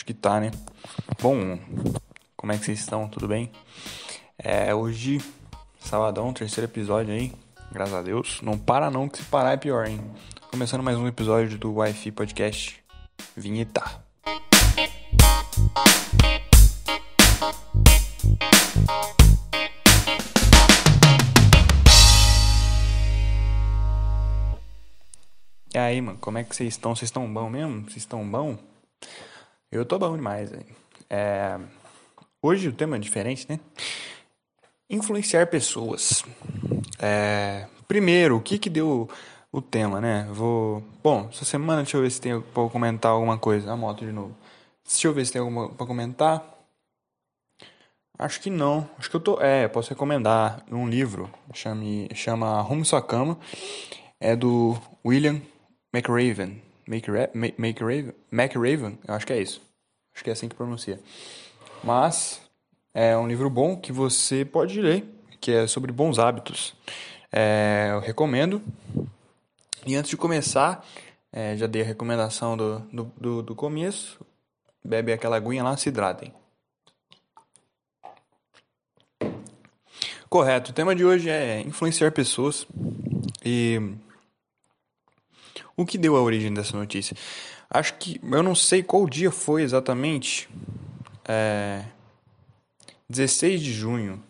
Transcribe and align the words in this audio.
Acho 0.00 0.06
que 0.06 0.14
tá, 0.14 0.40
né? 0.40 0.50
Bom, 1.20 1.58
como 2.34 2.50
é 2.50 2.56
que 2.56 2.64
vocês 2.64 2.78
estão? 2.80 3.06
Tudo 3.06 3.28
bem? 3.28 3.52
É 4.38 4.74
hoje, 4.74 5.20
sabadão, 5.78 6.32
terceiro 6.32 6.70
episódio 6.70 7.12
aí. 7.12 7.30
Graças 7.70 7.94
a 7.94 8.00
Deus. 8.00 8.40
Não 8.40 8.58
para 8.58 8.90
não, 8.90 9.10
que 9.10 9.18
se 9.18 9.24
parar 9.24 9.52
é 9.52 9.56
pior, 9.58 9.86
hein? 9.86 10.00
Começando 10.50 10.82
mais 10.82 10.96
um 10.96 11.06
episódio 11.06 11.58
do 11.58 11.74
Wi-Fi 11.74 12.12
Podcast. 12.12 12.82
Vinheta. 13.36 14.02
E 25.74 25.78
aí, 25.78 26.00
mano, 26.00 26.16
como 26.18 26.38
é 26.38 26.44
que 26.44 26.56
vocês 26.56 26.72
estão? 26.72 26.96
Vocês 26.96 27.08
estão 27.08 27.30
bom 27.30 27.50
mesmo? 27.50 27.82
Vocês 27.82 27.98
estão 27.98 28.26
bom? 28.26 28.56
Eu 29.72 29.84
tô 29.84 30.00
bom 30.00 30.16
demais. 30.16 30.50
É... 31.08 31.56
Hoje 32.42 32.66
o 32.66 32.72
tema 32.72 32.96
é 32.96 32.98
diferente, 32.98 33.46
né? 33.48 33.60
Influenciar 34.88 35.46
pessoas. 35.46 36.24
É... 36.98 37.68
Primeiro, 37.86 38.36
o 38.36 38.42
que 38.42 38.58
que 38.58 38.68
deu 38.68 39.08
o 39.52 39.62
tema, 39.62 40.00
né? 40.00 40.28
Vou... 40.32 40.82
Bom, 41.04 41.28
essa 41.32 41.44
semana 41.44 41.82
deixa 41.82 41.96
eu 41.96 42.02
ver 42.02 42.10
se 42.10 42.20
tem 42.20 42.40
pra 42.40 42.68
comentar 42.68 43.12
alguma 43.12 43.38
coisa. 43.38 43.70
A 43.70 43.76
moto 43.76 44.04
de 44.04 44.10
novo. 44.10 44.36
Deixa 44.84 45.06
eu 45.06 45.14
ver 45.14 45.24
se 45.24 45.32
tem 45.32 45.40
alguma 45.40 45.68
pra 45.68 45.86
comentar. 45.86 46.44
Acho 48.18 48.40
que 48.40 48.50
não. 48.50 48.90
Acho 48.98 49.08
que 49.08 49.14
eu 49.14 49.20
tô... 49.20 49.40
É, 49.40 49.68
posso 49.68 49.90
recomendar 49.90 50.64
um 50.68 50.88
livro. 50.88 51.30
Chame... 51.54 52.08
Chama 52.12 52.58
Arrume 52.58 52.84
Sua 52.84 53.00
Cama. 53.00 53.38
É 54.18 54.34
do 54.34 54.76
William 55.06 55.40
McRaven. 55.94 56.60
McRaven? 56.90 58.12
McRaven? 58.32 58.98
Eu 59.06 59.14
acho 59.14 59.26
que 59.26 59.32
é 59.32 59.40
isso. 59.40 59.62
Acho 60.12 60.24
que 60.24 60.30
é 60.30 60.32
assim 60.32 60.48
que 60.48 60.56
pronuncia. 60.56 60.98
Mas 61.84 62.40
é 62.92 63.16
um 63.16 63.28
livro 63.28 63.48
bom 63.48 63.76
que 63.76 63.92
você 63.92 64.44
pode 64.44 64.80
ler, 64.80 65.04
que 65.40 65.52
é 65.52 65.66
sobre 65.68 65.92
bons 65.92 66.18
hábitos. 66.18 66.74
É, 67.32 67.90
eu 67.92 68.00
recomendo. 68.00 68.60
E 69.86 69.94
antes 69.94 70.10
de 70.10 70.16
começar, 70.16 70.84
é, 71.32 71.56
já 71.56 71.66
dei 71.66 71.82
a 71.82 71.84
recomendação 71.84 72.56
do, 72.56 72.80
do, 72.80 73.12
do, 73.16 73.42
do 73.42 73.54
começo. 73.54 74.20
Bebe 74.84 75.12
aquela 75.12 75.36
aguinha 75.36 75.62
lá, 75.62 75.76
se 75.76 75.88
hidratem. 75.88 76.34
Correto. 80.28 80.70
O 80.70 80.74
tema 80.74 80.94
de 80.94 81.04
hoje 81.04 81.28
é 81.28 81.60
influenciar 81.60 82.12
pessoas. 82.12 82.66
E 83.44 83.80
o 85.82 85.86
que 85.86 85.98
deu 85.98 86.16
a 86.16 86.22
origem 86.22 86.52
dessa 86.52 86.76
notícia? 86.76 87.16
Acho 87.68 87.94
que. 87.94 88.20
Eu 88.22 88.42
não 88.42 88.54
sei 88.54 88.82
qual 88.82 89.08
dia 89.08 89.30
foi 89.30 89.62
exatamente. 89.62 90.48
É. 91.24 91.84
16 93.08 93.60
de 93.60 93.72
junho. 93.72 94.22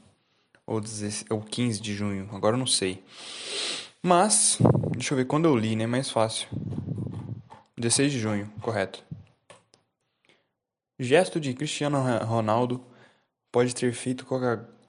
Ou, 0.66 0.80
16, 0.80 1.24
ou 1.30 1.40
15 1.40 1.80
de 1.80 1.94
junho. 1.94 2.28
Agora 2.32 2.54
eu 2.54 2.58
não 2.58 2.66
sei. 2.66 3.02
Mas. 4.02 4.58
Deixa 4.92 5.14
eu 5.14 5.16
ver 5.16 5.24
quando 5.24 5.46
eu 5.46 5.56
li, 5.56 5.74
né? 5.74 5.86
Mais 5.86 6.10
fácil. 6.10 6.48
16 7.76 8.12
de 8.12 8.18
junho, 8.18 8.52
correto. 8.60 9.02
Gesto 10.98 11.40
de 11.40 11.54
Cristiano 11.54 11.98
Ronaldo 12.26 12.84
pode 13.50 13.74
ter 13.74 13.92
feito 13.94 14.26
Coca-Cola 14.26 14.79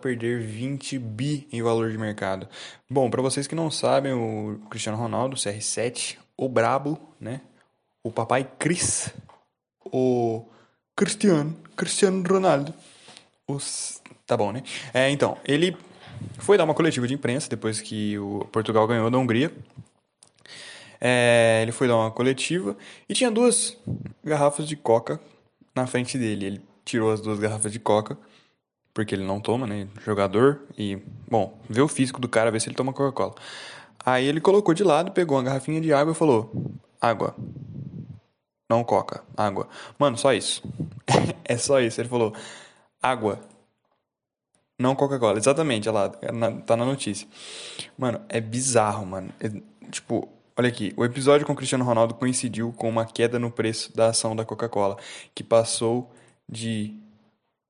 perder 0.00 0.40
20 0.40 0.98
bi 0.98 1.48
em 1.50 1.62
valor 1.62 1.90
de 1.90 1.98
mercado. 1.98 2.48
Bom, 2.88 3.10
para 3.10 3.20
vocês 3.20 3.46
que 3.46 3.54
não 3.54 3.70
sabem, 3.70 4.12
o 4.12 4.60
Cristiano 4.70 4.96
Ronaldo, 4.96 5.36
CR7, 5.36 6.16
o 6.36 6.48
brabo, 6.48 6.98
né? 7.20 7.40
O 8.04 8.12
papai 8.12 8.48
Cris, 8.58 9.12
o 9.84 10.44
Cristiano, 10.94 11.56
Cristiano 11.76 12.22
Ronaldo. 12.28 12.72
Os... 13.48 14.00
Tá 14.26 14.36
bom, 14.36 14.52
né? 14.52 14.62
É, 14.94 15.10
então, 15.10 15.36
ele 15.44 15.76
foi 16.38 16.56
dar 16.56 16.64
uma 16.64 16.74
coletiva 16.74 17.06
de 17.06 17.14
imprensa 17.14 17.48
depois 17.48 17.80
que 17.80 18.18
o 18.18 18.46
Portugal 18.52 18.86
ganhou 18.86 19.10
da 19.10 19.18
Hungria. 19.18 19.52
É, 21.00 21.60
ele 21.62 21.72
foi 21.72 21.88
dar 21.88 21.96
uma 21.96 22.10
coletiva 22.10 22.76
e 23.08 23.14
tinha 23.14 23.30
duas 23.30 23.76
garrafas 24.24 24.66
de 24.66 24.76
coca 24.76 25.20
na 25.74 25.86
frente 25.86 26.16
dele. 26.16 26.46
Ele 26.46 26.62
tirou 26.84 27.10
as 27.10 27.20
duas 27.20 27.38
garrafas 27.38 27.72
de 27.72 27.78
coca, 27.78 28.16
porque 28.96 29.14
ele 29.14 29.24
não 29.24 29.38
toma, 29.38 29.66
né? 29.66 29.86
Jogador. 30.02 30.62
E, 30.76 30.96
bom, 31.30 31.60
vê 31.68 31.82
o 31.82 31.86
físico 31.86 32.18
do 32.18 32.26
cara, 32.26 32.50
vê 32.50 32.58
se 32.58 32.66
ele 32.66 32.74
toma 32.74 32.94
Coca-Cola. 32.94 33.34
Aí 34.02 34.24
ele 34.24 34.40
colocou 34.40 34.72
de 34.72 34.82
lado, 34.82 35.12
pegou 35.12 35.36
uma 35.36 35.42
garrafinha 35.44 35.82
de 35.82 35.92
água 35.92 36.12
e 36.12 36.16
falou: 36.16 36.50
Água. 36.98 37.36
Não 38.70 38.82
coca, 38.82 39.22
água. 39.36 39.68
Mano, 39.98 40.16
só 40.16 40.32
isso. 40.32 40.62
é 41.44 41.58
só 41.58 41.78
isso. 41.78 42.00
Ele 42.00 42.08
falou: 42.08 42.34
Água. 43.02 43.38
Não 44.78 44.96
Coca-Cola. 44.96 45.36
Exatamente, 45.36 45.90
olha 45.90 45.98
lá. 45.98 46.08
Tá 46.64 46.74
na 46.74 46.86
notícia. 46.86 47.28
Mano, 47.98 48.22
é 48.30 48.40
bizarro, 48.40 49.04
mano. 49.04 49.28
É, 49.38 49.50
tipo, 49.90 50.26
olha 50.56 50.70
aqui. 50.70 50.94
O 50.96 51.04
episódio 51.04 51.46
com 51.46 51.52
o 51.52 51.56
Cristiano 51.56 51.84
Ronaldo 51.84 52.14
coincidiu 52.14 52.72
com 52.72 52.88
uma 52.88 53.04
queda 53.04 53.38
no 53.38 53.50
preço 53.50 53.94
da 53.94 54.06
ação 54.06 54.34
da 54.34 54.44
Coca-Cola, 54.44 54.96
que 55.34 55.44
passou 55.44 56.10
de 56.48 56.98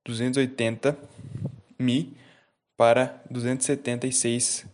280 0.07 0.97
mi 1.77 2.15
para 2.77 3.21
276 3.29 4.65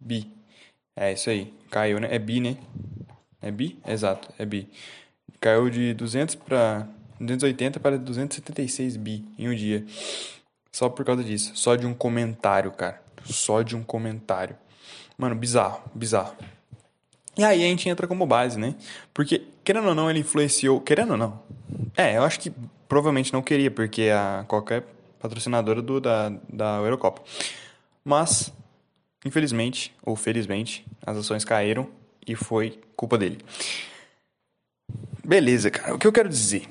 bi. 0.00 0.30
É 0.96 1.12
isso 1.12 1.30
aí. 1.30 1.54
Caiu, 1.70 2.00
né? 2.00 2.08
É 2.10 2.18
bi, 2.18 2.40
né? 2.40 2.58
É 3.40 3.50
bi? 3.50 3.78
Exato, 3.86 4.28
é 4.38 4.44
bi. 4.44 4.68
Caiu 5.40 5.70
de 5.70 5.94
200 5.94 6.34
para 6.34 6.88
280 7.20 7.78
para 7.78 7.96
276 7.96 8.96
bi 8.96 9.24
em 9.38 9.48
um 9.48 9.54
dia. 9.54 9.84
Só 10.72 10.88
por 10.88 11.04
causa 11.04 11.22
disso. 11.22 11.52
Só 11.54 11.76
de 11.76 11.86
um 11.86 11.94
comentário, 11.94 12.72
cara. 12.72 13.00
Só 13.24 13.62
de 13.62 13.76
um 13.76 13.82
comentário. 13.84 14.56
Mano, 15.16 15.36
bizarro, 15.36 15.82
bizarro. 15.94 16.34
E 17.36 17.44
aí 17.44 17.64
a 17.64 17.66
gente 17.66 17.88
entra 17.88 18.06
como 18.06 18.26
base, 18.26 18.58
né? 18.58 18.74
Porque, 19.12 19.42
querendo 19.64 19.88
ou 19.88 19.94
não, 19.94 20.08
ele 20.08 20.20
influenciou. 20.20 20.80
Querendo 20.80 21.12
ou 21.12 21.16
não. 21.16 21.42
É, 21.96 22.16
eu 22.16 22.22
acho 22.22 22.38
que 22.38 22.52
provavelmente 22.88 23.32
não 23.32 23.42
queria, 23.42 23.70
porque 23.70 24.10
a 24.10 24.44
Coca 24.46 24.76
é 24.76 24.82
patrocinadora 25.18 25.82
do, 25.82 26.00
da, 26.00 26.32
da 26.48 26.76
Eurocopa. 26.76 27.22
Mas, 28.04 28.52
infelizmente, 29.24 29.94
ou 30.02 30.14
felizmente, 30.14 30.86
as 31.04 31.16
ações 31.16 31.44
caíram 31.44 31.88
e 32.26 32.36
foi 32.36 32.78
culpa 32.96 33.18
dele. 33.18 33.38
Beleza, 35.24 35.70
cara. 35.70 35.94
O 35.94 35.98
que 35.98 36.06
eu 36.06 36.12
quero 36.12 36.28
dizer? 36.28 36.68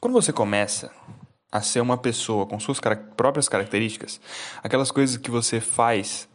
Quando 0.00 0.14
você 0.14 0.32
começa 0.32 0.90
a 1.50 1.60
ser 1.60 1.80
uma 1.80 1.96
pessoa 1.96 2.46
com 2.46 2.58
suas 2.58 2.78
próprias 3.16 3.48
características, 3.48 4.20
aquelas 4.62 4.90
coisas 4.90 5.16
que 5.16 5.30
você 5.30 5.60
faz, 5.60 6.28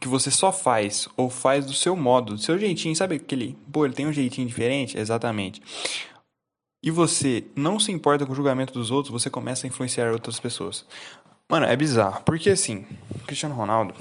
que 0.00 0.08
você 0.08 0.30
só 0.30 0.50
faz 0.50 1.08
ou 1.16 1.28
faz 1.28 1.66
do 1.66 1.74
seu 1.74 1.94
modo, 1.94 2.34
do 2.34 2.40
seu 2.40 2.58
jeitinho, 2.58 2.96
sabe 2.96 3.16
aquele, 3.16 3.56
pô, 3.70 3.84
ele 3.84 3.94
tem 3.94 4.06
um 4.06 4.12
jeitinho 4.12 4.48
diferente? 4.48 4.98
Exatamente 4.98 5.62
e 6.82 6.90
você 6.90 7.44
não 7.54 7.78
se 7.78 7.92
importa 7.92 8.24
com 8.24 8.32
o 8.32 8.34
julgamento 8.34 8.72
dos 8.72 8.90
outros, 8.90 9.12
você 9.12 9.28
começa 9.28 9.66
a 9.66 9.68
influenciar 9.68 10.10
outras 10.12 10.40
pessoas. 10.40 10.86
Mano, 11.48 11.66
é 11.66 11.76
bizarro. 11.76 12.22
Porque 12.24 12.50
assim, 12.50 12.86
Cristiano 13.26 13.54
Ronaldo 13.54 13.94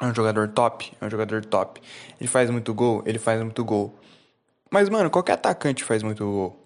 é 0.00 0.04
um 0.04 0.14
jogador 0.14 0.48
top, 0.48 0.92
é 1.00 1.04
um 1.04 1.10
jogador 1.10 1.44
top. 1.44 1.80
Ele 2.20 2.28
faz 2.28 2.50
muito 2.50 2.74
gol, 2.74 3.02
ele 3.06 3.18
faz 3.18 3.40
muito 3.40 3.64
gol. 3.64 3.94
Mas, 4.70 4.88
mano, 4.88 5.10
qualquer 5.10 5.34
atacante 5.34 5.84
faz 5.84 6.02
muito 6.02 6.24
gol. 6.24 6.64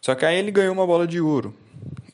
Só 0.00 0.14
que 0.14 0.24
aí 0.24 0.36
ele 0.36 0.50
ganhou 0.50 0.72
uma 0.72 0.86
bola 0.86 1.06
de 1.06 1.20
ouro. 1.20 1.54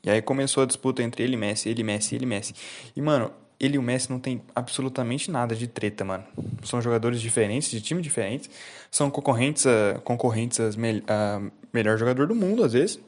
E 0.05 0.11
aí 0.11 0.23
começou 0.23 0.63
a 0.63 0.67
disputa 0.67 1.03
entre 1.03 1.23
ele 1.23 1.35
e 1.35 1.37
Messi, 1.37 1.69
ele 1.69 1.83
Messi, 1.83 2.15
ele 2.15 2.27
Messi. 2.27 2.55
E, 2.95 3.03
mano, 3.03 3.33
ele 3.61 3.77
e 3.77 3.79
o 3.79 3.83
Messi 3.83 4.11
não 4.11 4.19
tem 4.19 4.43
absolutamente 4.55 5.31
nada 5.31 5.55
de 5.55 5.69
treta, 5.69 6.03
mano. 6.03 6.25
São 6.65 6.81
jogadores 6.81 7.21
diferentes, 7.21 7.71
de 7.71 7.81
times 7.83 8.03
diferentes. 8.03 8.49
São 8.91 9.11
concorrentes 9.11 9.67
a, 9.67 10.01
concorrentes 10.03 10.59
a, 10.59 10.65
a 11.09 11.43
melhor 11.73 11.99
jogador 11.99 12.27
do 12.27 12.35
mundo, 12.35 12.65
às 12.65 12.73
vezes. 12.73 12.99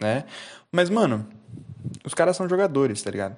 Né? 0.00 0.24
Mas, 0.72 0.88
mano, 0.88 1.28
os 2.02 2.14
caras 2.14 2.36
são 2.38 2.48
jogadores, 2.48 3.02
tá 3.02 3.10
ligado? 3.10 3.36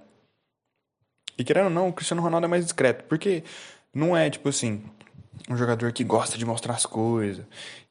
E 1.36 1.42
querendo 1.42 1.64
ou 1.64 1.70
não, 1.70 1.88
o 1.88 1.92
Cristiano 1.92 2.22
Ronaldo 2.22 2.46
é 2.46 2.48
mais 2.48 2.64
discreto. 2.64 3.04
Porque 3.08 3.42
não 3.92 4.16
é, 4.16 4.30
tipo 4.30 4.48
assim, 4.48 4.80
um 5.50 5.56
jogador 5.56 5.90
que 5.92 6.04
gosta 6.04 6.38
de 6.38 6.44
mostrar 6.44 6.74
as 6.74 6.86
coisas. 6.86 7.44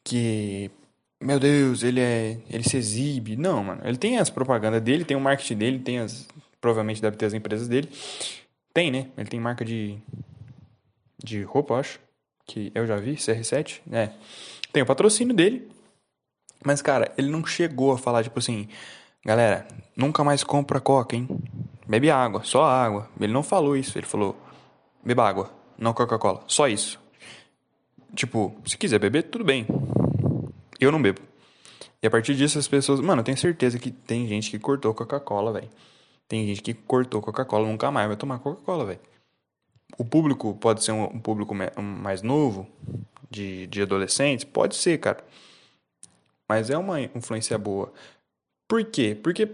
Que 0.06 0.72
meu 1.20 1.38
Deus, 1.38 1.84
ele 1.84 2.00
é, 2.00 2.40
ele 2.50 2.64
se 2.64 2.78
exibe. 2.78 3.36
Não, 3.36 3.62
mano. 3.62 3.82
Ele 3.84 3.98
tem 3.98 4.18
as 4.18 4.30
propagandas 4.30 4.82
dele, 4.82 5.04
tem 5.04 5.18
o 5.18 5.22
marketing 5.22 5.58
dele, 5.58 5.80
tem 5.80 6.00
as 6.00 6.28
provavelmente 6.62 7.02
deve 7.02 7.18
ter 7.18 7.26
as 7.26 7.34
empresas 7.34 7.68
dele. 7.68 7.90
Tem, 8.74 8.90
né? 8.90 9.10
Ele 9.18 9.28
tem 9.28 9.40
marca 9.40 9.66
de 9.66 10.00
de 11.24 11.44
roupa, 11.44 11.76
acho, 11.76 12.00
que 12.46 12.72
eu 12.74 12.86
já 12.88 12.96
vi, 12.98 13.14
CR7, 13.14 13.82
né? 13.86 14.14
Tem 14.74 14.82
o 14.82 14.86
patrocínio 14.86 15.36
dele. 15.36 15.70
Mas 16.64 16.82
cara, 16.82 17.12
ele 17.18 17.30
não 17.30 17.46
chegou 17.46 17.92
a 17.92 17.98
falar 17.98 18.24
tipo 18.24 18.40
assim, 18.40 18.68
galera, 19.26 19.68
nunca 19.96 20.24
mais 20.24 20.44
compra 20.44 20.80
Coca, 20.80 21.16
hein? 21.16 21.28
Bebe 21.88 22.10
água, 22.10 22.44
só 22.44 22.64
água. 22.64 23.10
Ele 23.20 23.34
não 23.34 23.44
falou 23.44 23.76
isso, 23.76 23.98
ele 23.98 24.06
falou: 24.06 24.36
beba 25.04 25.28
água, 25.28 25.52
não 25.78 25.94
Coca-Cola, 25.94 26.44
só 26.48 26.68
isso. 26.68 27.00
Tipo, 28.16 28.56
se 28.66 28.78
quiser 28.78 29.00
beber, 29.00 29.24
tudo 29.24 29.44
bem. 29.44 29.66
Eu 30.80 30.92
não 30.92 31.02
bebo. 31.02 31.22
E 32.02 32.08
a 32.08 32.10
partir 32.10 32.36
disso 32.36 32.60
as 32.60 32.68
pessoas. 32.68 33.00
Mano, 33.00 33.22
eu 33.22 33.26
tenho 33.26 33.38
certeza 33.38 33.80
que 33.80 33.92
tem 33.92 34.28
gente 34.28 34.50
que 34.50 34.60
cortou 34.60 34.94
Coca-Cola, 34.94 35.54
velho. 35.54 35.70
Tem 36.32 36.48
gente 36.48 36.62
que 36.62 36.74
cortou 36.74 37.22
Coca-Cola, 37.22 37.68
nunca 37.68 37.92
mais 37.92 38.08
vai 38.08 38.16
tomar 38.16 38.40
Coca-Cola, 38.40 38.86
velho. 38.86 39.02
O 39.98 40.06
público 40.06 40.54
pode 40.54 40.82
ser 40.82 40.94
um, 40.94 41.20
público 41.20 41.54
mais 41.54 42.22
novo, 42.22 42.70
de, 43.30 43.68
de 43.68 43.82
adolescentes? 43.82 44.46
Pode 44.46 44.78
ser, 44.78 44.98
cara. 44.98 45.22
Mas 46.48 46.70
é 46.70 46.78
uma 46.78 47.02
influência 47.02 47.58
boa. 47.58 47.92
Por 48.66 48.82
quê? 48.86 49.14
Porque, 49.22 49.46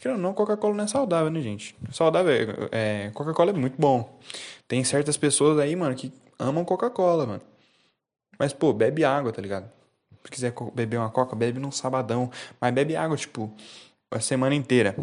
querendo 0.00 0.18
ou 0.18 0.22
não, 0.22 0.34
Coca-Cola 0.34 0.72
não 0.76 0.84
é 0.84 0.86
saudável, 0.86 1.32
né, 1.32 1.40
gente? 1.40 1.76
Saudável 1.90 2.32
é. 2.70 3.06
é 3.06 3.10
Coca-Cola 3.10 3.50
é 3.50 3.54
muito 3.54 3.74
bom. 3.76 4.20
Tem 4.68 4.84
certas 4.84 5.16
pessoas 5.16 5.58
aí, 5.58 5.74
mano, 5.74 5.96
que 5.96 6.12
amam 6.38 6.64
Coca-Cola, 6.64 7.26
mano. 7.26 7.42
Mas, 8.38 8.52
pô, 8.52 8.72
bebe 8.72 9.04
água, 9.04 9.32
tá 9.32 9.42
ligado? 9.42 9.68
Se 10.22 10.30
quiser 10.30 10.54
beber 10.72 10.98
uma 10.98 11.10
coca, 11.10 11.34
bebe 11.34 11.58
num 11.58 11.72
sabadão. 11.72 12.30
Mas 12.60 12.72
bebe 12.72 12.94
água, 12.94 13.16
tipo, 13.16 13.52
a 14.12 14.20
semana 14.20 14.54
inteira. 14.54 14.94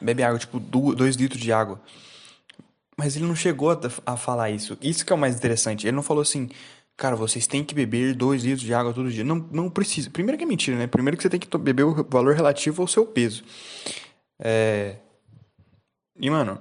Bebe 0.00 0.22
água, 0.22 0.38
tipo, 0.38 0.58
dois 0.60 1.16
litros 1.16 1.40
de 1.40 1.52
água. 1.52 1.80
Mas 2.96 3.14
ele 3.14 3.26
não 3.26 3.36
chegou 3.36 3.78
a, 4.06 4.16
falar 4.16 4.50
isso. 4.50 4.76
Isso 4.80 5.04
que 5.04 5.12
é 5.12 5.16
o 5.16 5.18
mais 5.18 5.36
interessante. 5.36 5.86
Ele 5.86 5.94
não 5.94 6.02
falou 6.02 6.22
assim, 6.22 6.48
cara, 6.96 7.14
vocês 7.14 7.46
têm 7.46 7.62
que 7.62 7.74
beber 7.74 8.14
dois 8.14 8.42
litros 8.42 8.62
de 8.62 8.72
água 8.72 8.94
todo 8.94 9.10
dia. 9.10 9.22
Não, 9.22 9.46
não 9.52 9.68
precisa. 9.68 10.08
Primeiro 10.08 10.38
que 10.38 10.44
é 10.44 10.46
mentira, 10.46 10.76
né? 10.78 10.86
Primeiro 10.86 11.16
que 11.16 11.22
você 11.22 11.28
tem 11.28 11.38
que 11.38 11.58
beber 11.58 11.84
o 11.84 12.06
valor 12.08 12.34
relativo 12.34 12.80
ao 12.80 12.88
seu 12.88 13.06
peso. 13.06 13.44
É... 14.40 14.96
E, 16.18 16.30
mano, 16.30 16.58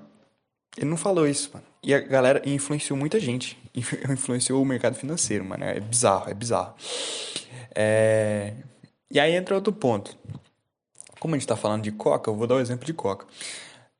ele 0.78 0.90
não 0.90 0.98
falou 0.98 1.26
isso, 1.26 1.50
mano. 1.54 1.66
E 1.82 1.94
a 1.94 2.00
galera 2.00 2.42
influenciou 2.46 2.98
muita 2.98 3.20
gente. 3.20 3.58
Influenciou 4.10 4.62
o 4.62 4.66
mercado 4.66 4.96
financeiro, 4.96 5.46
mano. 5.46 5.64
É 5.64 5.80
bizarro, 5.80 6.30
é 6.30 6.34
bizarro. 6.34 6.74
É... 7.74 8.54
E 9.10 9.20
aí 9.20 9.34
entra 9.34 9.56
outro 9.56 9.72
ponto. 9.72 10.18
Como 11.20 11.36
a 11.36 11.38
gente 11.38 11.48
tá 11.48 11.56
falando 11.56 11.84
de 11.84 11.92
coca, 11.92 12.30
eu 12.30 12.36
vou 12.36 12.48
dar 12.48 12.56
o 12.56 12.58
um 12.58 12.62
exemplo 12.62 12.86
de 12.86 12.94
coca. 12.94 13.26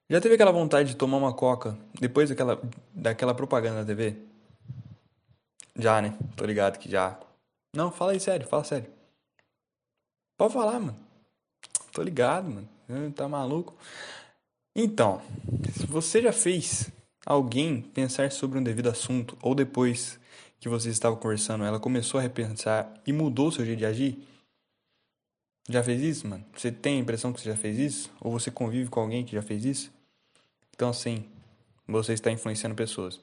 Já 0.10 0.22
teve 0.22 0.36
aquela 0.36 0.52
vontade 0.52 0.90
de 0.90 0.96
tomar 0.96 1.18
uma 1.18 1.34
coca 1.34 1.78
depois 2.00 2.30
daquela, 2.30 2.62
daquela 2.94 3.34
propaganda 3.34 3.80
na 3.80 3.86
TV? 3.86 4.16
Já, 5.78 6.02
né? 6.02 6.18
Tô 6.36 6.46
ligado 6.46 6.78
que 6.78 6.90
já. 6.90 7.20
Não, 7.76 7.92
fala 7.92 8.12
aí 8.12 8.20
sério, 8.20 8.48
fala 8.48 8.64
sério. 8.64 8.90
Pode 10.38 10.54
falar, 10.54 10.80
mano. 10.80 10.96
Tô 11.92 12.02
ligado, 12.02 12.50
mano. 12.50 13.12
Tá 13.14 13.28
maluco? 13.28 13.76
Então, 14.76 15.22
se 15.74 15.86
você 15.88 16.22
já 16.22 16.32
fez 16.32 16.92
alguém 17.26 17.82
pensar 17.82 18.32
sobre 18.32 18.60
um 18.60 18.64
devido 18.64 18.88
assunto, 18.90 19.38
ou 19.42 19.56
depois 19.56 20.20
que 20.60 20.70
você 20.70 20.90
estava 20.90 21.16
conversando, 21.16 21.64
ela 21.64 21.80
começou 21.80 22.20
a 22.20 22.24
repensar 22.24 22.94
e 23.08 23.14
mudou 23.14 23.52
seu 23.52 23.66
jeito 23.66 23.80
de 23.80 23.86
agir? 23.86 24.35
Já 25.68 25.84
fez 25.84 26.02
isso, 26.02 26.28
mano? 26.28 26.46
Você 26.56 26.72
tem 26.72 26.98
a 26.98 27.00
impressão 27.00 27.34
que 27.34 27.42
você 27.42 27.50
já 27.50 27.56
fez 27.56 27.78
isso? 27.78 28.12
Ou 28.22 28.32
você 28.32 28.52
convive 28.52 28.90
com 28.90 29.00
alguém 29.00 29.26
que 29.26 29.34
já 29.34 29.42
fez 29.42 29.66
isso? 29.66 29.92
Então, 30.76 30.90
assim, 30.90 31.26
você 31.88 32.14
está 32.14 32.32
influenciando 32.32 32.76
pessoas. 32.76 33.20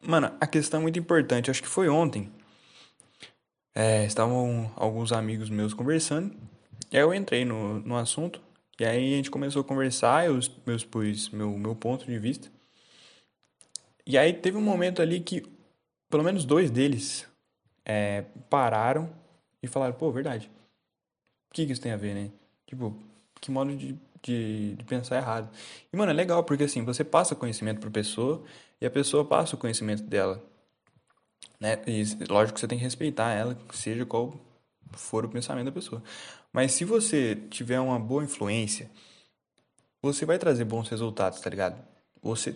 Mano, 0.00 0.36
a 0.38 0.46
questão 0.46 0.80
é 0.80 0.82
muito 0.82 0.98
importante. 0.98 1.50
Acho 1.50 1.62
que 1.62 1.68
foi 1.68 1.88
ontem. 1.88 2.30
É, 3.74 4.04
estavam 4.04 4.70
alguns 4.76 5.12
amigos 5.12 5.48
meus 5.48 5.72
conversando. 5.72 6.34
E 6.92 6.96
aí 6.96 7.02
eu 7.02 7.14
entrei 7.14 7.44
no, 7.44 7.80
no 7.80 7.96
assunto. 7.96 8.40
E 8.78 8.84
aí 8.84 9.14
a 9.14 9.16
gente 9.16 9.30
começou 9.30 9.62
a 9.62 9.64
conversar, 9.64 10.26
eu, 10.26 10.38
eu 10.66 10.76
expus 10.76 11.30
meu, 11.30 11.56
meu 11.56 11.74
ponto 11.74 12.04
de 12.04 12.18
vista. 12.18 12.50
E 14.06 14.18
aí 14.18 14.34
teve 14.34 14.58
um 14.58 14.62
momento 14.62 15.00
ali 15.00 15.20
que 15.20 15.42
pelo 16.10 16.22
menos 16.22 16.44
dois 16.44 16.70
deles 16.70 17.26
é, 17.84 18.24
pararam 18.50 19.10
e 19.62 19.66
falaram, 19.66 19.94
pô, 19.94 20.12
verdade. 20.12 20.50
Que, 21.56 21.64
que 21.64 21.72
isso 21.72 21.80
tem 21.80 21.92
a 21.92 21.96
ver, 21.96 22.14
né? 22.14 22.30
Tipo, 22.66 22.94
que 23.40 23.50
modo 23.50 23.74
de, 23.74 23.98
de, 24.22 24.74
de 24.74 24.84
pensar 24.84 25.16
errado. 25.16 25.48
E, 25.90 25.96
mano, 25.96 26.10
é 26.10 26.14
legal, 26.14 26.44
porque 26.44 26.64
assim, 26.64 26.84
você 26.84 27.02
passa 27.02 27.34
conhecimento 27.34 27.80
pra 27.80 27.90
pessoa 27.90 28.44
e 28.78 28.84
a 28.84 28.90
pessoa 28.90 29.24
passa 29.24 29.56
o 29.56 29.58
conhecimento 29.58 30.02
dela. 30.02 30.44
Né? 31.58 31.80
E 31.86 32.04
lógico 32.28 32.56
que 32.56 32.60
você 32.60 32.68
tem 32.68 32.76
que 32.76 32.84
respeitar 32.84 33.32
ela, 33.32 33.56
seja 33.72 34.04
qual 34.04 34.38
for 34.92 35.24
o 35.24 35.30
pensamento 35.30 35.64
da 35.64 35.72
pessoa. 35.72 36.02
Mas 36.52 36.72
se 36.72 36.84
você 36.84 37.34
tiver 37.48 37.80
uma 37.80 37.98
boa 37.98 38.22
influência, 38.22 38.90
você 40.02 40.26
vai 40.26 40.38
trazer 40.38 40.66
bons 40.66 40.90
resultados, 40.90 41.40
tá 41.40 41.48
ligado? 41.48 41.82
Você 42.22 42.54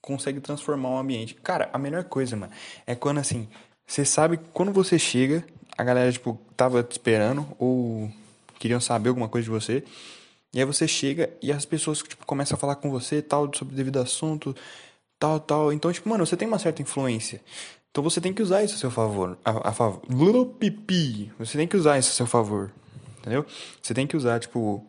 consegue 0.00 0.40
transformar 0.40 0.88
o 0.88 0.98
ambiente. 0.98 1.36
Cara, 1.36 1.70
a 1.72 1.78
melhor 1.78 2.02
coisa, 2.02 2.34
mano, 2.34 2.52
é 2.84 2.96
quando 2.96 3.18
assim, 3.18 3.48
você 3.86 4.04
sabe 4.04 4.38
quando 4.52 4.72
você 4.72 4.98
chega, 4.98 5.46
a 5.78 5.84
galera, 5.84 6.10
tipo, 6.10 6.36
tava 6.56 6.82
te 6.82 6.90
esperando 6.90 7.46
ou 7.56 8.10
queriam 8.60 8.80
saber 8.80 9.08
alguma 9.08 9.28
coisa 9.28 9.44
de 9.44 9.50
você. 9.50 9.82
E 10.52 10.58
aí 10.60 10.64
você 10.64 10.86
chega 10.86 11.30
e 11.42 11.50
as 11.50 11.64
pessoas, 11.64 11.98
tipo, 11.98 12.26
começam 12.26 12.56
a 12.56 12.58
falar 12.58 12.76
com 12.76 12.90
você, 12.90 13.22
tal, 13.22 13.50
sobre 13.54 13.74
devido 13.74 13.96
assunto, 13.98 14.54
tal, 15.18 15.40
tal. 15.40 15.72
Então, 15.72 15.90
tipo, 15.92 16.08
mano, 16.08 16.26
você 16.26 16.36
tem 16.36 16.46
uma 16.46 16.58
certa 16.58 16.82
influência. 16.82 17.40
Então 17.90 18.04
você 18.04 18.20
tem 18.20 18.32
que 18.32 18.42
usar 18.42 18.62
isso 18.62 18.74
a 18.74 18.78
seu 18.78 18.90
favor. 18.90 19.38
A, 19.44 19.70
a 19.70 19.72
favor. 19.72 20.46
Pipi. 20.58 21.32
Você 21.38 21.56
tem 21.56 21.66
que 21.66 21.76
usar 21.76 21.98
isso 21.98 22.10
a 22.10 22.14
seu 22.14 22.26
favor. 22.26 22.70
Entendeu? 23.18 23.46
Você 23.82 23.94
tem 23.94 24.06
que 24.06 24.16
usar, 24.16 24.38
tipo. 24.38 24.86